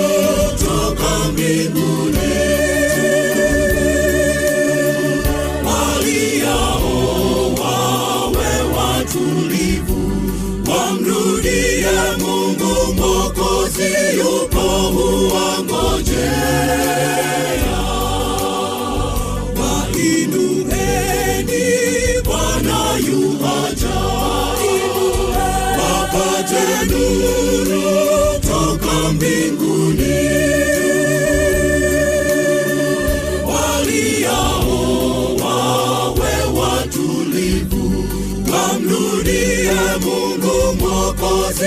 wawe 7.61 8.49
watulivu, 8.77 10.01
wamrudie 10.71 11.97
Mungu 12.19 12.93
Mwokozi, 12.95 13.91
yupo 14.17 14.59
huwangojea. 14.59 16.36
I 41.59 41.63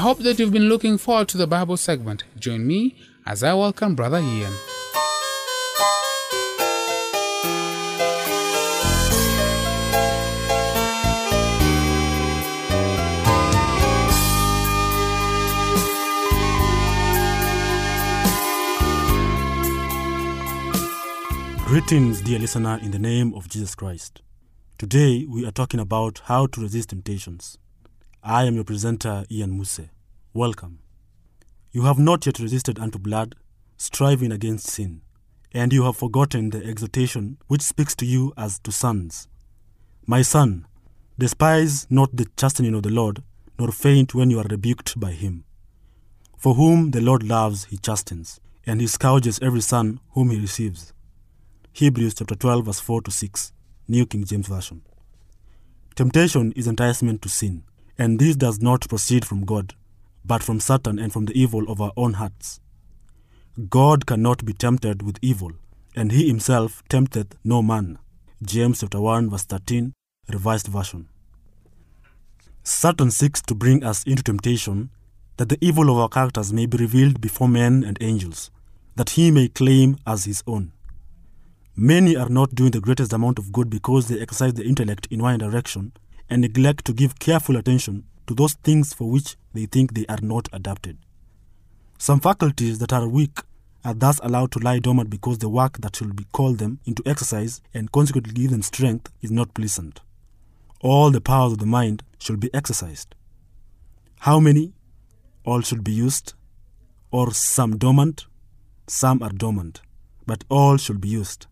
hope 0.00 0.18
that 0.18 0.40
you've 0.40 0.52
been 0.52 0.68
looking 0.68 0.98
forward 0.98 1.28
to 1.28 1.36
the 1.36 1.46
Bible 1.46 1.76
segment. 1.76 2.24
Join 2.36 2.66
me 2.66 2.96
as 3.24 3.44
I 3.44 3.54
welcome 3.54 3.94
Brother 3.94 4.18
Ian. 4.18 4.52
Greetings, 21.68 22.22
dear 22.22 22.38
listener, 22.38 22.78
in 22.82 22.92
the 22.92 22.98
name 22.98 23.34
of 23.34 23.46
Jesus 23.46 23.74
Christ. 23.74 24.22
Today 24.78 25.26
we 25.28 25.44
are 25.44 25.50
talking 25.50 25.78
about 25.78 26.22
how 26.24 26.46
to 26.46 26.62
resist 26.62 26.88
temptations. 26.88 27.58
I 28.22 28.44
am 28.44 28.54
your 28.54 28.64
presenter, 28.64 29.26
Ian 29.30 29.50
Muse. 29.50 29.90
Welcome. 30.32 30.78
You 31.70 31.82
have 31.82 31.98
not 31.98 32.24
yet 32.24 32.38
resisted 32.38 32.78
unto 32.78 32.98
blood, 32.98 33.34
striving 33.76 34.32
against 34.32 34.66
sin, 34.66 35.02
and 35.52 35.70
you 35.70 35.82
have 35.82 35.98
forgotten 35.98 36.48
the 36.48 36.64
exhortation 36.64 37.36
which 37.48 37.60
speaks 37.60 37.94
to 37.96 38.06
you 38.06 38.32
as 38.38 38.58
to 38.60 38.72
sons. 38.72 39.28
My 40.06 40.22
son, 40.22 40.66
despise 41.18 41.86
not 41.90 42.16
the 42.16 42.28
chastening 42.38 42.74
of 42.76 42.82
the 42.82 42.88
Lord, 42.88 43.22
nor 43.58 43.72
faint 43.72 44.14
when 44.14 44.30
you 44.30 44.38
are 44.38 44.48
rebuked 44.48 44.98
by 44.98 45.12
him. 45.12 45.44
For 46.38 46.54
whom 46.54 46.92
the 46.92 47.02
Lord 47.02 47.22
loves, 47.22 47.64
he 47.64 47.76
chastens, 47.76 48.40
and 48.64 48.80
he 48.80 48.86
scourges 48.86 49.38
every 49.42 49.60
son 49.60 50.00
whom 50.12 50.30
he 50.30 50.40
receives. 50.40 50.94
Hebrews 51.72 52.14
chapter 52.14 52.34
12, 52.34 52.64
verse 52.64 52.80
4 52.80 53.02
to 53.02 53.10
6, 53.10 53.52
New 53.86 54.06
King 54.06 54.24
James 54.24 54.48
Version. 54.48 54.82
Temptation 55.94 56.52
is 56.52 56.66
enticement 56.66 57.22
to 57.22 57.28
sin, 57.28 57.62
and 57.96 58.18
this 58.18 58.36
does 58.36 58.60
not 58.60 58.88
proceed 58.88 59.24
from 59.24 59.44
God, 59.44 59.74
but 60.24 60.42
from 60.42 60.60
Satan 60.60 60.98
and 60.98 61.12
from 61.12 61.26
the 61.26 61.40
evil 61.40 61.70
of 61.70 61.80
our 61.80 61.92
own 61.96 62.14
hearts. 62.14 62.60
God 63.70 64.06
cannot 64.06 64.44
be 64.44 64.52
tempted 64.52 65.02
with 65.02 65.18
evil, 65.22 65.52
and 65.94 66.10
he 66.10 66.26
himself 66.26 66.82
tempteth 66.88 67.36
no 67.44 67.62
man. 67.62 67.98
James 68.42 68.80
chapter 68.80 69.00
1, 69.00 69.30
verse 69.30 69.44
13, 69.44 69.92
Revised 70.32 70.66
Version. 70.66 71.08
Satan 72.64 73.10
seeks 73.10 73.40
to 73.42 73.54
bring 73.54 73.84
us 73.84 74.04
into 74.04 74.22
temptation 74.22 74.90
that 75.36 75.48
the 75.48 75.58
evil 75.60 75.90
of 75.90 75.98
our 75.98 76.08
characters 76.08 76.52
may 76.52 76.66
be 76.66 76.76
revealed 76.76 77.20
before 77.20 77.48
men 77.48 77.84
and 77.84 77.96
angels, 78.00 78.50
that 78.96 79.10
he 79.10 79.30
may 79.30 79.48
claim 79.48 79.96
as 80.06 80.24
his 80.24 80.42
own. 80.46 80.72
Many 81.80 82.16
are 82.16 82.28
not 82.28 82.56
doing 82.56 82.72
the 82.72 82.80
greatest 82.80 83.12
amount 83.12 83.38
of 83.38 83.52
good 83.52 83.70
because 83.70 84.08
they 84.08 84.18
exercise 84.18 84.54
the 84.54 84.64
intellect 84.64 85.06
in 85.12 85.22
one 85.22 85.38
direction 85.38 85.92
and 86.28 86.42
neglect 86.42 86.84
to 86.86 86.92
give 86.92 87.20
careful 87.20 87.56
attention 87.56 88.02
to 88.26 88.34
those 88.34 88.54
things 88.54 88.92
for 88.92 89.08
which 89.08 89.36
they 89.54 89.66
think 89.66 89.94
they 89.94 90.04
are 90.08 90.18
not 90.20 90.48
adapted. 90.52 90.98
Some 91.96 92.18
faculties 92.18 92.80
that 92.80 92.92
are 92.92 93.06
weak 93.06 93.38
are 93.84 93.94
thus 93.94 94.18
allowed 94.24 94.50
to 94.52 94.58
lie 94.58 94.80
dormant 94.80 95.08
because 95.08 95.38
the 95.38 95.48
work 95.48 95.78
that 95.78 95.94
should 95.94 96.16
be 96.16 96.26
called 96.32 96.58
them 96.58 96.80
into 96.84 97.00
exercise 97.06 97.60
and 97.72 97.92
consequently 97.92 98.32
give 98.32 98.50
them 98.50 98.62
strength 98.62 99.12
is 99.22 99.30
not 99.30 99.54
pleasant. 99.54 100.00
All 100.80 101.12
the 101.12 101.20
powers 101.20 101.52
of 101.52 101.58
the 101.58 101.66
mind 101.66 102.02
should 102.18 102.40
be 102.40 102.52
exercised. 102.52 103.14
How 104.18 104.40
many? 104.40 104.72
All 105.44 105.60
should 105.60 105.84
be 105.84 105.92
used, 105.92 106.34
or 107.12 107.32
some 107.32 107.78
dormant, 107.78 108.26
some 108.88 109.22
are 109.22 109.30
dormant, 109.30 109.80
but 110.26 110.42
all 110.48 110.76
should 110.76 111.00
be 111.00 111.08
used. 111.08 111.46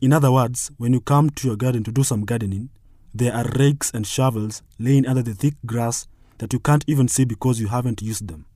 In 0.00 0.12
other 0.12 0.30
words, 0.30 0.70
when 0.76 0.92
you 0.92 1.00
come 1.00 1.30
to 1.30 1.48
your 1.48 1.56
garden 1.56 1.82
to 1.84 1.92
do 1.92 2.04
some 2.04 2.24
gardening, 2.24 2.70
there 3.12 3.34
are 3.34 3.50
rakes 3.58 3.90
and 3.90 4.06
shovels 4.06 4.62
laying 4.78 5.06
under 5.06 5.22
the 5.22 5.34
thick 5.34 5.54
grass 5.66 6.06
that 6.38 6.52
you 6.52 6.60
can't 6.60 6.84
even 6.86 7.08
see 7.08 7.24
because 7.24 7.58
you 7.58 7.66
haven't 7.68 8.00
used 8.00 8.28
them. 8.28 8.46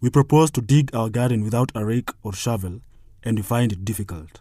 We 0.00 0.08
propose 0.08 0.50
to 0.52 0.62
dig 0.62 0.94
our 0.94 1.10
garden 1.10 1.44
without 1.44 1.72
a 1.74 1.84
rake 1.84 2.10
or 2.22 2.32
shovel, 2.32 2.80
and 3.22 3.36
we 3.36 3.42
find 3.42 3.72
it 3.72 3.84
difficult. 3.84 4.40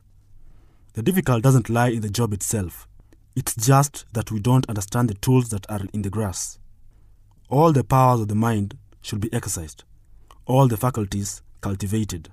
The 0.93 1.04
difficult 1.04 1.43
doesn't 1.43 1.69
lie 1.69 1.89
in 1.89 2.02
the 2.02 2.10
job 2.10 2.32
itself, 2.32 2.88
it's 3.36 3.56
just 3.56 4.06
that 4.13 4.32
we 4.32 4.39
don't 4.39 4.67
understand 4.67 5.10
the 5.10 5.13
tools 5.15 5.50
that 5.50 5.69
are 5.69 5.82
in 5.93 6.02
the 6.02 6.10
grass. 6.10 6.58
All 7.50 7.71
the 7.71 7.84
powers 7.84 8.21
of 8.21 8.30
the 8.30 8.36
mind 8.36 8.78
should 9.02 9.19
be 9.19 9.32
exercised, 9.32 9.84
all 10.45 10.67
the 10.67 10.78
faculties 10.78 11.41
cultivated. 11.62 12.30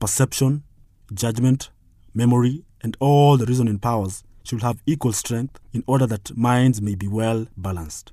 Perception, 0.00 0.64
judgment, 1.12 1.70
memory, 2.14 2.64
and 2.84 2.96
all 3.00 3.38
the 3.38 3.46
reasoning 3.46 3.78
powers 3.78 4.22
should 4.44 4.62
have 4.62 4.82
equal 4.84 5.12
strength 5.12 5.58
in 5.72 5.82
order 5.86 6.06
that 6.06 6.36
minds 6.36 6.82
may 6.82 6.94
be 6.94 7.08
well 7.08 7.46
balanced. 7.56 8.12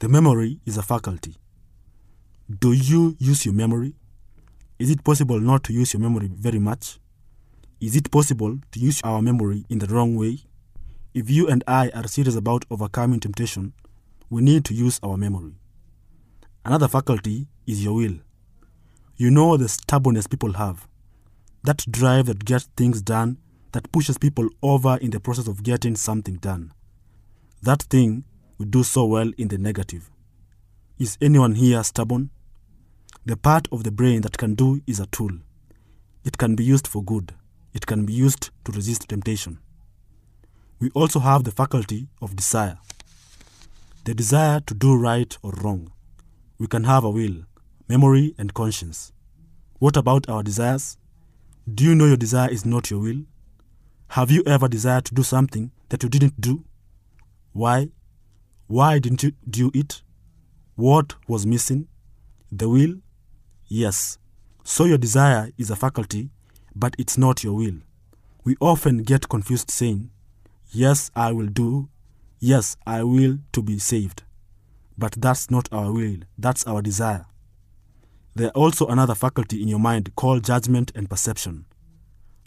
The 0.00 0.08
memory 0.08 0.58
is 0.66 0.76
a 0.76 0.82
faculty. 0.82 1.36
Do 2.50 2.72
you 2.72 3.16
use 3.20 3.46
your 3.46 3.54
memory? 3.54 3.94
Is 4.80 4.90
it 4.90 5.04
possible 5.04 5.40
not 5.40 5.62
to 5.64 5.72
use 5.72 5.94
your 5.94 6.02
memory 6.02 6.28
very 6.30 6.58
much? 6.58 6.98
Is 7.80 7.94
it 7.94 8.10
possible 8.10 8.58
to 8.72 8.80
use 8.80 9.00
our 9.04 9.22
memory 9.22 9.64
in 9.70 9.78
the 9.78 9.86
wrong 9.86 10.16
way? 10.16 10.40
If 11.14 11.30
you 11.30 11.46
and 11.46 11.62
I 11.68 11.90
are 11.90 12.08
serious 12.08 12.34
about 12.34 12.64
overcoming 12.68 13.20
temptation, 13.20 13.74
we 14.28 14.42
need 14.42 14.64
to 14.64 14.74
use 14.74 14.98
our 15.04 15.16
memory. 15.16 15.54
Another 16.64 16.88
faculty 16.88 17.46
is 17.64 17.84
your 17.84 17.94
will. 17.94 18.18
You 19.16 19.30
know 19.30 19.56
the 19.56 19.68
stubbornness 19.68 20.26
people 20.26 20.54
have 20.54 20.88
that 21.66 21.84
drive 21.90 22.26
that 22.26 22.44
gets 22.44 22.68
things 22.76 23.02
done 23.02 23.38
that 23.72 23.90
pushes 23.92 24.18
people 24.18 24.48
over 24.62 24.96
in 24.98 25.10
the 25.10 25.20
process 25.20 25.48
of 25.48 25.62
getting 25.62 25.96
something 25.96 26.36
done. 26.36 26.72
That 27.62 27.82
thing 27.82 28.24
we 28.58 28.66
do 28.66 28.82
so 28.82 29.04
well 29.04 29.30
in 29.36 29.48
the 29.48 29.58
negative. 29.58 30.10
Is 30.98 31.18
anyone 31.20 31.56
here 31.56 31.82
stubborn? 31.82 32.30
The 33.26 33.36
part 33.36 33.66
of 33.72 33.82
the 33.82 33.90
brain 33.90 34.22
that 34.22 34.38
can 34.38 34.54
do 34.54 34.80
is 34.86 35.00
a 35.00 35.06
tool. 35.06 35.32
It 36.24 36.38
can 36.38 36.54
be 36.54 36.64
used 36.64 36.86
for 36.86 37.02
good. 37.02 37.34
It 37.74 37.86
can 37.86 38.06
be 38.06 38.12
used 38.12 38.50
to 38.64 38.72
resist 38.72 39.08
temptation. 39.08 39.58
We 40.78 40.90
also 40.90 41.18
have 41.20 41.44
the 41.44 41.50
faculty 41.50 42.08
of 42.22 42.36
desire. 42.36 42.78
The 44.04 44.14
desire 44.14 44.60
to 44.60 44.74
do 44.74 44.96
right 44.96 45.36
or 45.42 45.50
wrong. 45.52 45.90
We 46.58 46.68
can 46.68 46.84
have 46.84 47.04
a 47.04 47.10
will, 47.10 47.44
memory, 47.88 48.34
and 48.38 48.54
conscience. 48.54 49.12
What 49.80 49.96
about 49.96 50.28
our 50.28 50.42
desires? 50.42 50.96
Do 51.72 51.82
you 51.82 51.96
know 51.96 52.06
your 52.06 52.16
desire 52.16 52.48
is 52.48 52.64
not 52.64 52.92
your 52.92 53.00
will? 53.00 53.24
Have 54.10 54.30
you 54.30 54.44
ever 54.46 54.68
desired 54.68 55.04
to 55.06 55.14
do 55.14 55.24
something 55.24 55.72
that 55.88 56.00
you 56.04 56.08
didn't 56.08 56.40
do? 56.40 56.64
Why? 57.52 57.88
Why 58.68 59.00
didn't 59.00 59.24
you 59.24 59.32
do 59.50 59.72
it? 59.74 60.02
What 60.76 61.16
was 61.26 61.44
missing? 61.44 61.88
The 62.52 62.68
will? 62.68 62.94
Yes. 63.66 64.18
So 64.62 64.84
your 64.84 64.98
desire 64.98 65.50
is 65.58 65.68
a 65.70 65.74
faculty, 65.76 66.30
but 66.76 66.94
it's 66.98 67.18
not 67.18 67.42
your 67.42 67.54
will. 67.54 67.78
We 68.44 68.54
often 68.60 68.98
get 68.98 69.28
confused 69.28 69.68
saying, 69.68 70.10
Yes, 70.70 71.10
I 71.16 71.32
will 71.32 71.46
do. 71.46 71.88
Yes, 72.38 72.76
I 72.86 73.02
will 73.02 73.38
to 73.52 73.62
be 73.62 73.80
saved. 73.80 74.22
But 74.96 75.16
that's 75.18 75.50
not 75.50 75.68
our 75.72 75.92
will, 75.92 76.18
that's 76.38 76.64
our 76.64 76.80
desire. 76.80 77.26
There 78.36 78.48
are 78.48 78.62
also 78.64 78.86
another 78.88 79.14
faculty 79.14 79.62
in 79.62 79.68
your 79.68 79.78
mind 79.78 80.14
called 80.14 80.44
judgment 80.44 80.92
and 80.94 81.08
perception. 81.08 81.64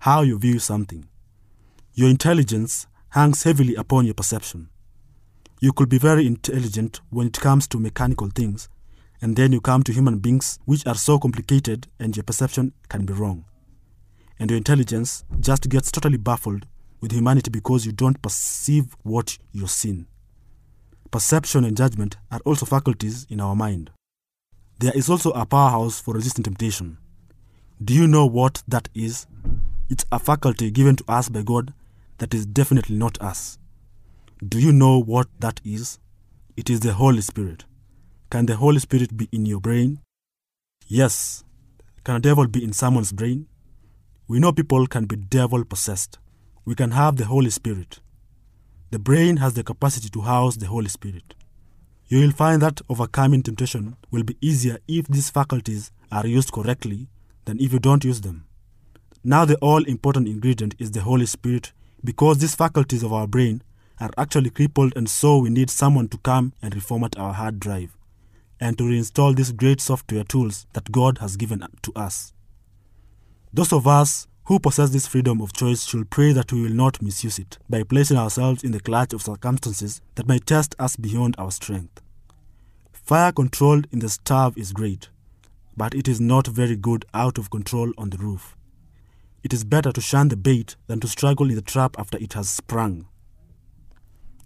How 0.01 0.21
you 0.21 0.37
view 0.37 0.59
something. 0.59 1.07
Your 1.95 2.11
intelligence 2.11 2.85
hangs 3.09 3.41
heavily 3.41 3.73
upon 3.73 4.05
your 4.05 4.13
perception. 4.13 4.69
You 5.59 5.73
could 5.73 5.89
be 5.89 5.97
very 5.97 6.27
intelligent 6.27 7.01
when 7.09 7.25
it 7.25 7.39
comes 7.39 7.67
to 7.69 7.79
mechanical 7.79 8.27
things, 8.27 8.69
and 9.19 9.35
then 9.35 9.51
you 9.51 9.61
come 9.61 9.81
to 9.81 9.91
human 9.91 10.19
beings 10.19 10.59
which 10.65 10.85
are 10.85 10.93
so 10.93 11.17
complicated 11.17 11.87
and 11.99 12.15
your 12.15 12.23
perception 12.23 12.73
can 12.87 13.07
be 13.07 13.13
wrong. 13.13 13.45
And 14.37 14.51
your 14.51 14.59
intelligence 14.59 15.23
just 15.39 15.69
gets 15.69 15.91
totally 15.91 16.17
baffled 16.17 16.67
with 17.01 17.13
humanity 17.13 17.49
because 17.49 17.87
you 17.87 17.93
don't 17.93 18.21
perceive 18.21 18.95
what 19.01 19.39
you're 19.53 19.67
seeing. 19.67 20.05
Perception 21.09 21.65
and 21.65 21.75
judgment 21.75 22.17
are 22.31 22.41
also 22.45 22.67
faculties 22.67 23.25
in 23.27 23.41
our 23.41 23.55
mind. 23.55 23.89
There 24.79 24.93
is 24.95 25.09
also 25.09 25.31
a 25.31 25.45
powerhouse 25.45 25.99
for 25.99 26.13
resisting 26.13 26.43
temptation. 26.43 26.97
Do 27.83 27.93
you 27.93 28.07
know 28.07 28.25
what 28.25 28.63
that 28.65 28.87
is? 28.95 29.27
It's 29.89 30.05
a 30.09 30.19
faculty 30.19 30.71
given 30.71 30.95
to 30.95 31.03
us 31.09 31.27
by 31.27 31.41
God 31.41 31.73
that 32.19 32.33
is 32.33 32.45
definitely 32.45 32.95
not 32.95 33.21
us. 33.21 33.57
Do 34.45 34.57
you 34.57 34.71
know 34.71 34.97
what 34.97 35.27
that 35.39 35.59
is? 35.65 35.99
It 36.55 36.69
is 36.69 36.79
the 36.79 36.93
Holy 36.93 37.19
Spirit. 37.19 37.65
Can 38.29 38.45
the 38.45 38.55
Holy 38.55 38.79
Spirit 38.79 39.17
be 39.17 39.27
in 39.33 39.45
your 39.45 39.59
brain? 39.59 39.99
Yes. 40.87 41.43
Can 42.05 42.15
a 42.15 42.19
devil 42.21 42.47
be 42.47 42.63
in 42.63 42.71
someone's 42.71 43.11
brain? 43.11 43.47
We 44.29 44.39
know 44.39 44.53
people 44.53 44.87
can 44.87 45.05
be 45.05 45.17
devil 45.17 45.65
possessed. 45.65 46.19
We 46.63 46.75
can 46.75 46.91
have 46.91 47.17
the 47.17 47.25
Holy 47.25 47.49
Spirit. 47.49 47.99
The 48.91 48.99
brain 48.99 49.37
has 49.37 49.55
the 49.55 49.63
capacity 49.63 50.07
to 50.09 50.21
house 50.21 50.55
the 50.55 50.67
Holy 50.67 50.87
Spirit. 50.87 51.35
You 52.09 52.21
will 52.21 52.31
find 52.31 52.59
that 52.63 52.81
overcoming 52.89 53.43
temptation 53.43 53.95
will 54.09 54.23
be 54.23 54.35
easier 54.41 54.79
if 54.87 55.07
these 55.07 55.29
faculties 55.29 55.91
are 56.11 56.25
used 56.25 56.51
correctly 56.51 57.07
than 57.45 57.59
if 57.59 57.71
you 57.71 57.77
don't 57.77 58.03
use 58.03 58.21
them. 58.21 58.45
Now, 59.23 59.45
the 59.45 59.57
all 59.57 59.83
important 59.83 60.27
ingredient 60.27 60.73
is 60.79 60.89
the 60.89 61.01
Holy 61.01 61.27
Spirit 61.27 61.71
because 62.03 62.39
these 62.39 62.55
faculties 62.55 63.03
of 63.03 63.13
our 63.13 63.27
brain 63.27 63.61
are 63.99 64.09
actually 64.17 64.49
crippled, 64.49 64.93
and 64.95 65.07
so 65.07 65.37
we 65.37 65.51
need 65.51 65.69
someone 65.69 66.07
to 66.07 66.17
come 66.17 66.53
and 66.63 66.73
reformat 66.73 67.19
our 67.19 67.33
hard 67.33 67.59
drive 67.59 67.95
and 68.59 68.75
to 68.79 68.85
reinstall 68.85 69.35
these 69.35 69.51
great 69.51 69.79
software 69.79 70.23
tools 70.23 70.65
that 70.73 70.91
God 70.91 71.19
has 71.19 71.37
given 71.37 71.63
to 71.83 71.93
us. 71.95 72.33
Those 73.53 73.71
of 73.71 73.85
us 73.85 74.27
who 74.49 74.59
possess 74.59 74.89
this 74.89 75.05
freedom 75.05 75.41
of 75.41 75.53
choice 75.53 75.85
should 75.85 76.09
pray 76.09 76.33
that 76.33 76.51
we 76.51 76.63
will 76.63 76.73
not 76.73 76.99
misuse 77.03 77.37
it 77.37 77.59
by 77.69 77.83
placing 77.83 78.17
ourselves 78.17 78.63
in 78.63 78.71
the 78.71 78.79
clutch 78.79 79.13
of 79.13 79.21
circumstances 79.21 80.01
that 80.15 80.27
may 80.27 80.39
test 80.39 80.75
us 80.79 80.95
beyond 80.95 81.35
our 81.37 81.51
strength. 81.51 82.01
Fire 82.91 83.31
controlled 83.31 83.85
in 83.91 83.99
the 83.99 84.09
stove 84.09 84.57
is 84.57 84.73
great, 84.73 85.09
but 85.77 85.93
it 85.93 86.07
is 86.07 86.19
not 86.19 86.47
very 86.47 86.75
good 86.75 87.05
out 87.13 87.37
of 87.37 87.51
control 87.51 87.93
on 87.95 88.09
the 88.09 88.17
roof. 88.17 88.57
it 89.43 89.53
is 89.53 89.63
better 89.63 89.91
to 89.91 90.01
shun 90.01 90.27
the 90.29 90.35
bait 90.35 90.75
than 90.87 90.99
to 90.99 91.07
struggle 91.07 91.49
in 91.49 91.55
the 91.55 91.61
trap 91.61 91.95
after 91.97 92.17
it 92.17 92.33
has 92.33 92.49
sprung. 92.49 93.05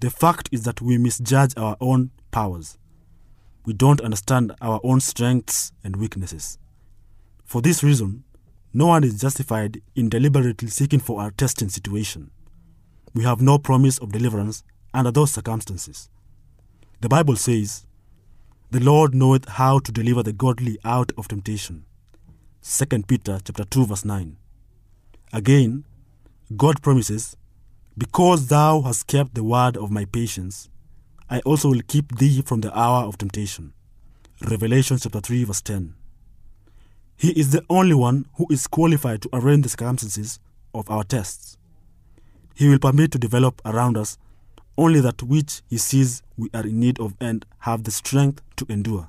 The 0.02 0.10
fact 0.10 0.50
is 0.52 0.64
that 0.64 0.82
we 0.82 0.98
misjudge 0.98 1.54
our 1.58 1.78
own 1.80 2.12
powers. 2.32 2.78
We 3.66 3.74
don't 3.74 4.02
understand 4.02 4.54
our 4.62 4.80
own 4.84 5.00
strengths 5.00 5.72
and 5.84 5.96
weaknesses. 5.96 6.60
For 7.46 7.62
this 7.62 7.84
reason, 7.84 8.26
no 8.74 8.88
one 8.88 9.04
is 9.04 9.22
justified 9.22 9.82
in 9.96 10.10
deliberately 10.10 10.68
seeking 10.68 11.00
for 11.00 11.26
a 11.26 11.32
testing 11.32 11.70
situation. 11.70 12.32
We 13.14 13.24
have 13.24 13.42
no 13.42 13.60
promise 13.60 14.00
of 14.00 14.12
deliverance 14.12 14.64
under 14.94 15.12
those 15.12 15.32
circumstances. 15.32 16.10
The 17.02 17.10
Bible 17.10 17.36
says, 17.36 17.86
"The 18.72 18.80
Lord 18.80 19.14
knoweth 19.14 19.48
how 19.48 19.80
to 19.80 19.92
deliver 19.92 20.24
the 20.24 20.34
godly 20.34 20.80
out 20.84 21.12
of 21.18 21.28
temptation." 21.28 21.86
2 22.62 23.08
Peter 23.08 23.40
chapter 23.44 23.66
2 23.66 23.86
verse 23.86 24.06
9. 24.06 24.38
Again, 25.32 25.84
God 26.56 26.82
promises, 26.82 27.36
"Because 27.98 28.48
thou 28.48 28.82
hast 28.82 29.06
kept 29.08 29.36
the 29.36 29.44
word 29.44 29.78
of 29.78 29.92
my 29.92 30.06
patience, 30.06 30.70
I 31.30 31.40
also 31.42 31.70
will 31.70 31.82
keep 31.88 32.18
thee 32.18 32.42
from 32.42 32.62
the 32.62 32.76
hour 32.78 33.04
of 33.04 33.18
temptation." 33.18 33.74
Revelation 34.42 34.98
chapter 34.98 35.22
3 35.22 35.44
verse 35.44 35.62
10. 35.62 35.94
He 37.24 37.30
is 37.40 37.52
the 37.52 37.64
only 37.70 37.94
one 37.96 38.26
who 38.36 38.46
is 38.50 38.68
qualified 38.68 39.22
to 39.22 39.30
arrange 39.32 39.64
the 39.64 39.70
circumstances 39.70 40.42
of 40.74 40.92
our 40.92 41.06
tests. 41.06 41.58
He 42.54 42.68
will 42.68 42.80
permit 42.80 43.14
to 43.14 43.18
develop 43.18 43.62
around 43.64 43.96
us 43.96 44.18
only 44.78 45.00
that 45.00 45.24
which 45.24 45.62
he 45.70 45.78
sees 45.78 46.22
we 46.36 46.50
are 46.54 46.68
in 46.68 46.82
need 46.82 47.00
of 47.00 47.16
and 47.22 47.46
have 47.60 47.86
the 47.86 47.92
strength 47.92 48.42
to 48.58 48.66
endure. 48.68 49.08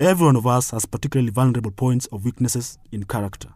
Every 0.00 0.26
one 0.26 0.34
of 0.34 0.44
us 0.44 0.72
has 0.72 0.84
particularly 0.84 1.30
vulnerable 1.30 1.70
points 1.70 2.06
of 2.06 2.24
weaknesses 2.24 2.80
in 2.90 3.04
character. 3.04 3.50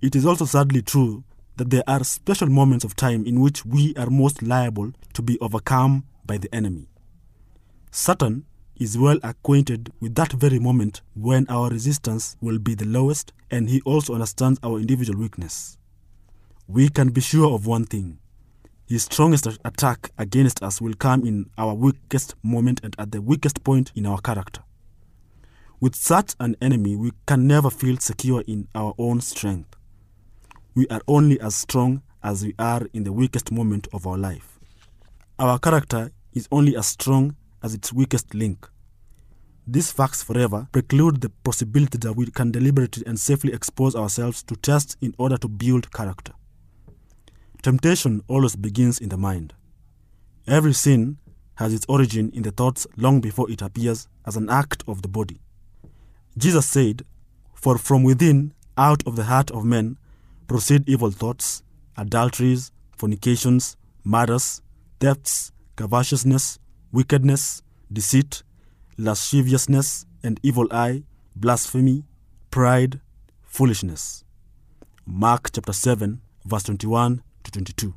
It 0.00 0.16
is 0.16 0.24
also 0.24 0.46
sadly 0.46 0.80
true 0.80 1.24
that 1.58 1.68
there 1.68 1.84
are 1.86 2.02
special 2.04 2.48
moments 2.48 2.86
of 2.86 2.96
time 2.96 3.26
in 3.26 3.38
which 3.38 3.66
we 3.66 3.94
are 3.96 4.08
most 4.08 4.42
liable 4.42 4.92
to 5.12 5.20
be 5.20 5.38
overcome 5.40 6.04
by 6.24 6.38
the 6.38 6.48
enemy. 6.54 6.88
Satan 7.90 8.46
is 8.76 8.98
well 8.98 9.18
acquainted 9.22 9.92
with 10.00 10.14
that 10.16 10.32
very 10.32 10.58
moment 10.58 11.02
when 11.14 11.46
our 11.48 11.70
resistance 11.70 12.36
will 12.40 12.58
be 12.58 12.74
the 12.74 12.84
lowest, 12.84 13.32
and 13.50 13.68
he 13.68 13.80
also 13.82 14.14
understands 14.14 14.58
our 14.62 14.78
individual 14.78 15.18
weakness. 15.18 15.78
We 16.66 16.88
can 16.88 17.10
be 17.10 17.20
sure 17.20 17.54
of 17.54 17.66
one 17.66 17.84
thing 17.84 18.18
his 18.86 19.04
strongest 19.04 19.46
attack 19.64 20.10
against 20.18 20.62
us 20.62 20.80
will 20.80 20.92
come 20.94 21.24
in 21.24 21.48
our 21.56 21.74
weakest 21.74 22.34
moment 22.42 22.80
and 22.82 22.94
at 22.98 23.12
the 23.12 23.22
weakest 23.22 23.64
point 23.64 23.90
in 23.94 24.04
our 24.04 24.20
character. 24.20 24.62
With 25.80 25.94
such 25.94 26.34
an 26.38 26.54
enemy, 26.60 26.94
we 26.94 27.12
can 27.26 27.46
never 27.46 27.70
feel 27.70 27.96
secure 27.96 28.42
in 28.46 28.68
our 28.74 28.94
own 28.98 29.20
strength. 29.22 29.74
We 30.74 30.86
are 30.88 31.00
only 31.08 31.40
as 31.40 31.54
strong 31.54 32.02
as 32.22 32.44
we 32.44 32.54
are 32.58 32.86
in 32.92 33.04
the 33.04 33.12
weakest 33.12 33.50
moment 33.50 33.88
of 33.92 34.06
our 34.06 34.18
life. 34.18 34.58
Our 35.38 35.58
character 35.58 36.10
is 36.34 36.46
only 36.52 36.76
as 36.76 36.86
strong 36.86 37.36
as 37.64 37.74
its 37.74 37.92
weakest 37.92 38.34
link. 38.34 38.68
These 39.66 39.90
facts 39.90 40.22
forever 40.22 40.68
preclude 40.70 41.22
the 41.22 41.30
possibility 41.30 41.96
that 41.98 42.12
we 42.12 42.26
can 42.26 42.52
deliberately 42.52 43.02
and 43.06 43.18
safely 43.18 43.54
expose 43.54 43.96
ourselves 43.96 44.42
to 44.44 44.56
tests 44.56 44.96
in 45.00 45.14
order 45.16 45.38
to 45.38 45.48
build 45.48 45.90
character. 45.90 46.34
Temptation 47.62 48.22
always 48.28 48.56
begins 48.56 48.98
in 48.98 49.08
the 49.08 49.16
mind. 49.16 49.54
Every 50.46 50.74
sin 50.74 51.16
has 51.54 51.72
its 51.72 51.86
origin 51.88 52.30
in 52.34 52.42
the 52.42 52.50
thoughts 52.50 52.86
long 52.98 53.22
before 53.22 53.50
it 53.50 53.62
appears 53.62 54.06
as 54.26 54.36
an 54.36 54.50
act 54.50 54.84
of 54.86 55.00
the 55.00 55.08
body. 55.08 55.40
Jesus 56.36 56.66
said, 56.66 57.02
For 57.54 57.78
from 57.78 58.02
within, 58.02 58.52
out 58.76 59.06
of 59.06 59.16
the 59.16 59.24
heart 59.24 59.50
of 59.52 59.64
men, 59.64 59.96
proceed 60.46 60.86
evil 60.86 61.10
thoughts, 61.10 61.62
adulteries, 61.96 62.70
fornications, 62.94 63.78
murders, 64.04 64.60
thefts, 65.00 65.52
covetousness, 65.76 66.58
wickedness, 66.94 67.60
deceit, 67.92 68.44
lasciviousness, 68.96 70.06
and 70.22 70.38
evil 70.44 70.68
eye, 70.70 71.02
blasphemy, 71.34 72.04
pride, 72.52 73.00
foolishness. 73.42 74.24
Mark 75.04 75.50
chapter 75.52 75.72
7, 75.72 76.20
verse 76.44 76.62
21 76.62 77.20
to 77.42 77.50
22. 77.50 77.94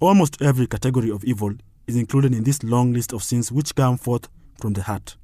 Almost 0.00 0.42
every 0.42 0.66
category 0.66 1.10
of 1.10 1.24
evil 1.24 1.54
is 1.86 1.96
included 1.96 2.34
in 2.34 2.44
this 2.44 2.62
long 2.62 2.92
list 2.92 3.14
of 3.14 3.22
sins 3.22 3.50
which 3.50 3.74
come 3.74 3.96
forth 3.96 4.28
from 4.60 4.74
the 4.74 4.82
heart. 4.82 5.16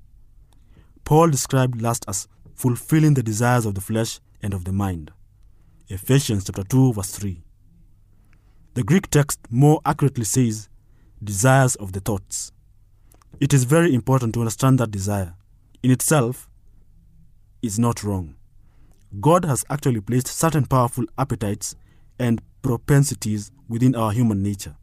Paul 1.04 1.28
described 1.28 1.82
lust 1.82 2.06
as 2.08 2.28
fulfilling 2.54 3.12
the 3.12 3.22
desires 3.22 3.66
of 3.66 3.74
the 3.74 3.82
flesh 3.82 4.20
and 4.42 4.54
of 4.54 4.64
the 4.64 4.72
mind. 4.72 5.10
Ephesians 5.88 6.44
chapter 6.44 6.64
2 6.64 6.94
verse 6.94 7.10
3. 7.10 7.42
The 8.72 8.84
Greek 8.84 9.10
text 9.10 9.38
more 9.50 9.82
accurately 9.84 10.24
says 10.24 10.70
desires 11.22 11.74
of 11.76 11.92
the 11.92 12.00
thoughts. 12.00 12.52
It 13.40 13.52
is 13.52 13.64
very 13.64 13.94
important 13.94 14.34
to 14.34 14.40
understand 14.40 14.78
that 14.78 14.90
desire 14.90 15.34
in 15.82 15.90
itself 15.90 16.48
is 17.62 17.78
not 17.78 18.02
wrong. 18.02 18.34
God 19.20 19.44
has 19.44 19.64
actually 19.70 20.00
placed 20.00 20.26
certain 20.26 20.66
powerful 20.66 21.04
appetites 21.16 21.74
and 22.18 22.42
propensities 22.62 23.50
within 23.68 23.94
our 23.94 24.12
human 24.12 24.42
nature. 24.42 24.76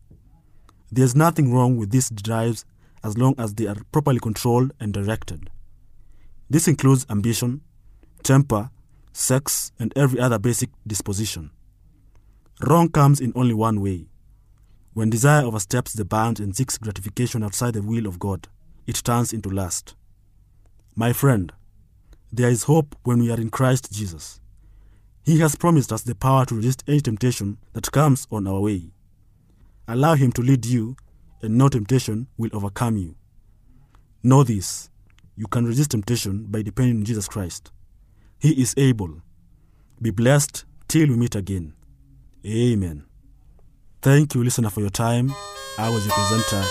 There's 0.91 1.15
nothing 1.15 1.53
wrong 1.53 1.77
with 1.77 1.91
these 1.91 2.09
drives 2.09 2.65
as 3.03 3.17
long 3.17 3.35
as 3.37 3.53
they 3.53 3.67
are 3.67 3.75
properly 3.91 4.19
controlled 4.19 4.71
and 4.79 4.93
directed. 4.93 5.49
This 6.49 6.67
includes 6.67 7.05
ambition, 7.09 7.61
temper, 8.23 8.69
sex, 9.13 9.71
and 9.79 9.93
every 9.95 10.19
other 10.19 10.39
basic 10.39 10.69
disposition. 10.87 11.51
Wrong 12.61 12.89
comes 12.89 13.19
in 13.19 13.33
only 13.35 13.53
one 13.53 13.81
way. 13.81 14.07
When 14.95 15.09
desire 15.09 15.43
oversteps 15.43 15.91
the 15.91 16.05
bounds 16.05 16.39
and 16.39 16.55
seeks 16.55 16.77
gratification 16.77 17.43
outside 17.43 17.73
the 17.73 17.81
will 17.81 18.07
of 18.07 18.17
God, 18.17 18.47
it 18.87 18.95
turns 19.03 19.33
into 19.33 19.49
lust. 19.49 19.93
My 20.95 21.11
friend, 21.11 21.51
there 22.31 22.47
is 22.47 22.63
hope 22.63 22.95
when 23.03 23.19
we 23.19 23.29
are 23.29 23.39
in 23.39 23.49
Christ 23.49 23.91
Jesus. 23.91 24.39
He 25.25 25.39
has 25.41 25.57
promised 25.57 25.91
us 25.91 26.03
the 26.03 26.15
power 26.15 26.45
to 26.45 26.55
resist 26.55 26.85
any 26.87 27.01
temptation 27.01 27.57
that 27.73 27.91
comes 27.91 28.25
on 28.31 28.47
our 28.47 28.61
way. 28.61 28.93
Allow 29.85 30.13
Him 30.13 30.31
to 30.31 30.41
lead 30.41 30.65
you, 30.65 30.95
and 31.41 31.57
no 31.57 31.67
temptation 31.67 32.27
will 32.37 32.51
overcome 32.53 32.95
you. 32.95 33.15
Know 34.23 34.45
this 34.45 34.89
you 35.35 35.47
can 35.47 35.65
resist 35.65 35.91
temptation 35.91 36.45
by 36.45 36.61
depending 36.61 36.99
on 36.99 37.03
Jesus 37.03 37.27
Christ. 37.27 37.69
He 38.39 38.61
is 38.61 38.73
able. 38.77 39.21
Be 40.01 40.11
blessed 40.11 40.63
till 40.87 41.09
we 41.09 41.17
meet 41.17 41.35
again. 41.35 41.73
Amen. 42.45 43.03
Thank 44.05 44.35
you, 44.35 44.43
listener, 44.43 44.69
for 44.69 44.81
your 44.81 44.91
time. 44.91 45.33
I 45.79 45.89
was 45.89 46.05
your 46.05 46.13
presenter. 46.13 46.61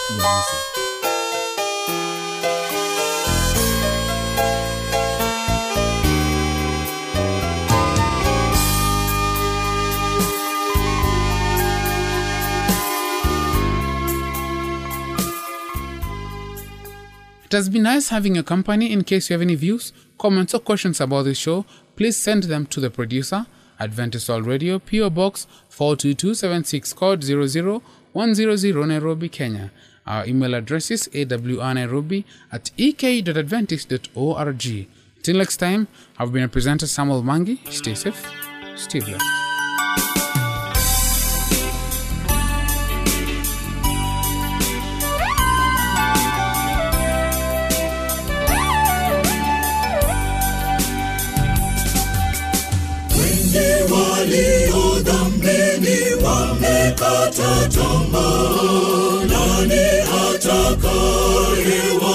It 17.44 17.52
has 17.52 17.68
been 17.68 17.82
nice 17.82 18.10
having 18.10 18.36
your 18.36 18.44
company. 18.44 18.92
In 18.92 19.02
case 19.02 19.28
you 19.28 19.34
have 19.34 19.42
any 19.42 19.56
views, 19.56 19.92
comments, 20.18 20.54
or 20.54 20.60
questions 20.60 21.00
about 21.00 21.24
this 21.24 21.38
show, 21.38 21.66
please 21.96 22.16
send 22.16 22.44
them 22.44 22.66
to 22.66 22.78
the 22.78 22.90
producer, 22.90 23.46
Adventist 23.80 24.28
World 24.28 24.46
Radio, 24.46 24.78
PO 24.78 25.10
Box 25.10 25.48
42276, 25.74 26.92
code 26.92 27.24
00100 27.24 28.86
Nairobi, 28.86 29.28
Kenya. 29.28 29.72
Our 30.06 30.26
email 30.26 30.54
address 30.54 30.90
is 30.90 31.08
awnairobi 31.60 32.24
at 32.52 32.70
ek.adventist.org. 32.78 34.86
Till 35.22 35.36
next 35.36 35.56
time, 35.56 35.88
I've 36.18 36.32
been 36.32 36.44
a 36.44 36.48
presenter 36.48 36.86
Samuel 36.86 37.22
Mangi. 37.22 37.58
Stay 37.72 37.94
safe, 37.94 38.30
stay 38.76 39.00
blessed. 39.00 39.43
atatamba 57.34 58.26
nani 59.30 59.84
atakayewa 60.24 62.14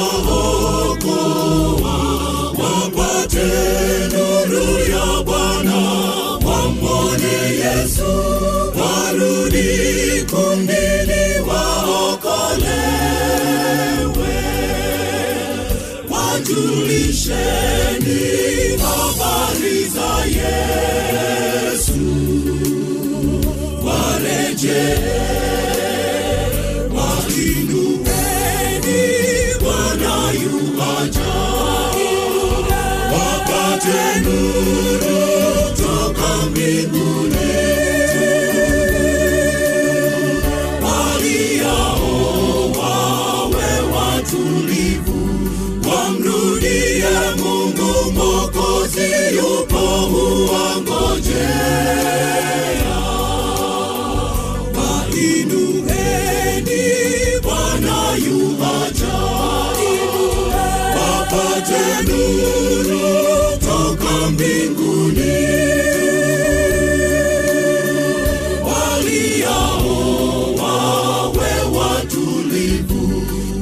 Yeah. 24.61 25.18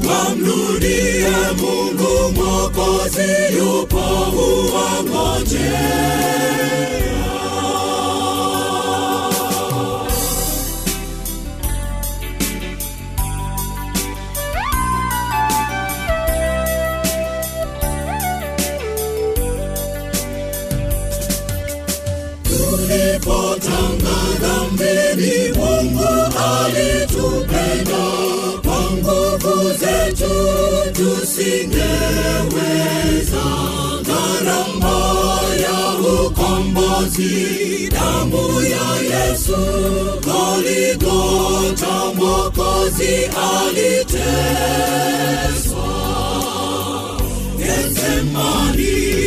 wamrudie 0.08 1.28
Mungu 1.58 2.34
Mwokozi, 2.36 3.58
yupo 3.58 4.04
uwangoje. 4.38 5.70
tusingeweza 30.98 31.88
gharama 34.04 35.00
ya 35.62 35.80
ukombozi 36.26 37.36
damu 37.92 38.62
ya 38.62 38.88
yesu 39.18 39.58
goligota 40.26 41.96
mwokozi 42.16 43.16
aliteswa. 43.68 44.68
Getsemani 47.58 49.27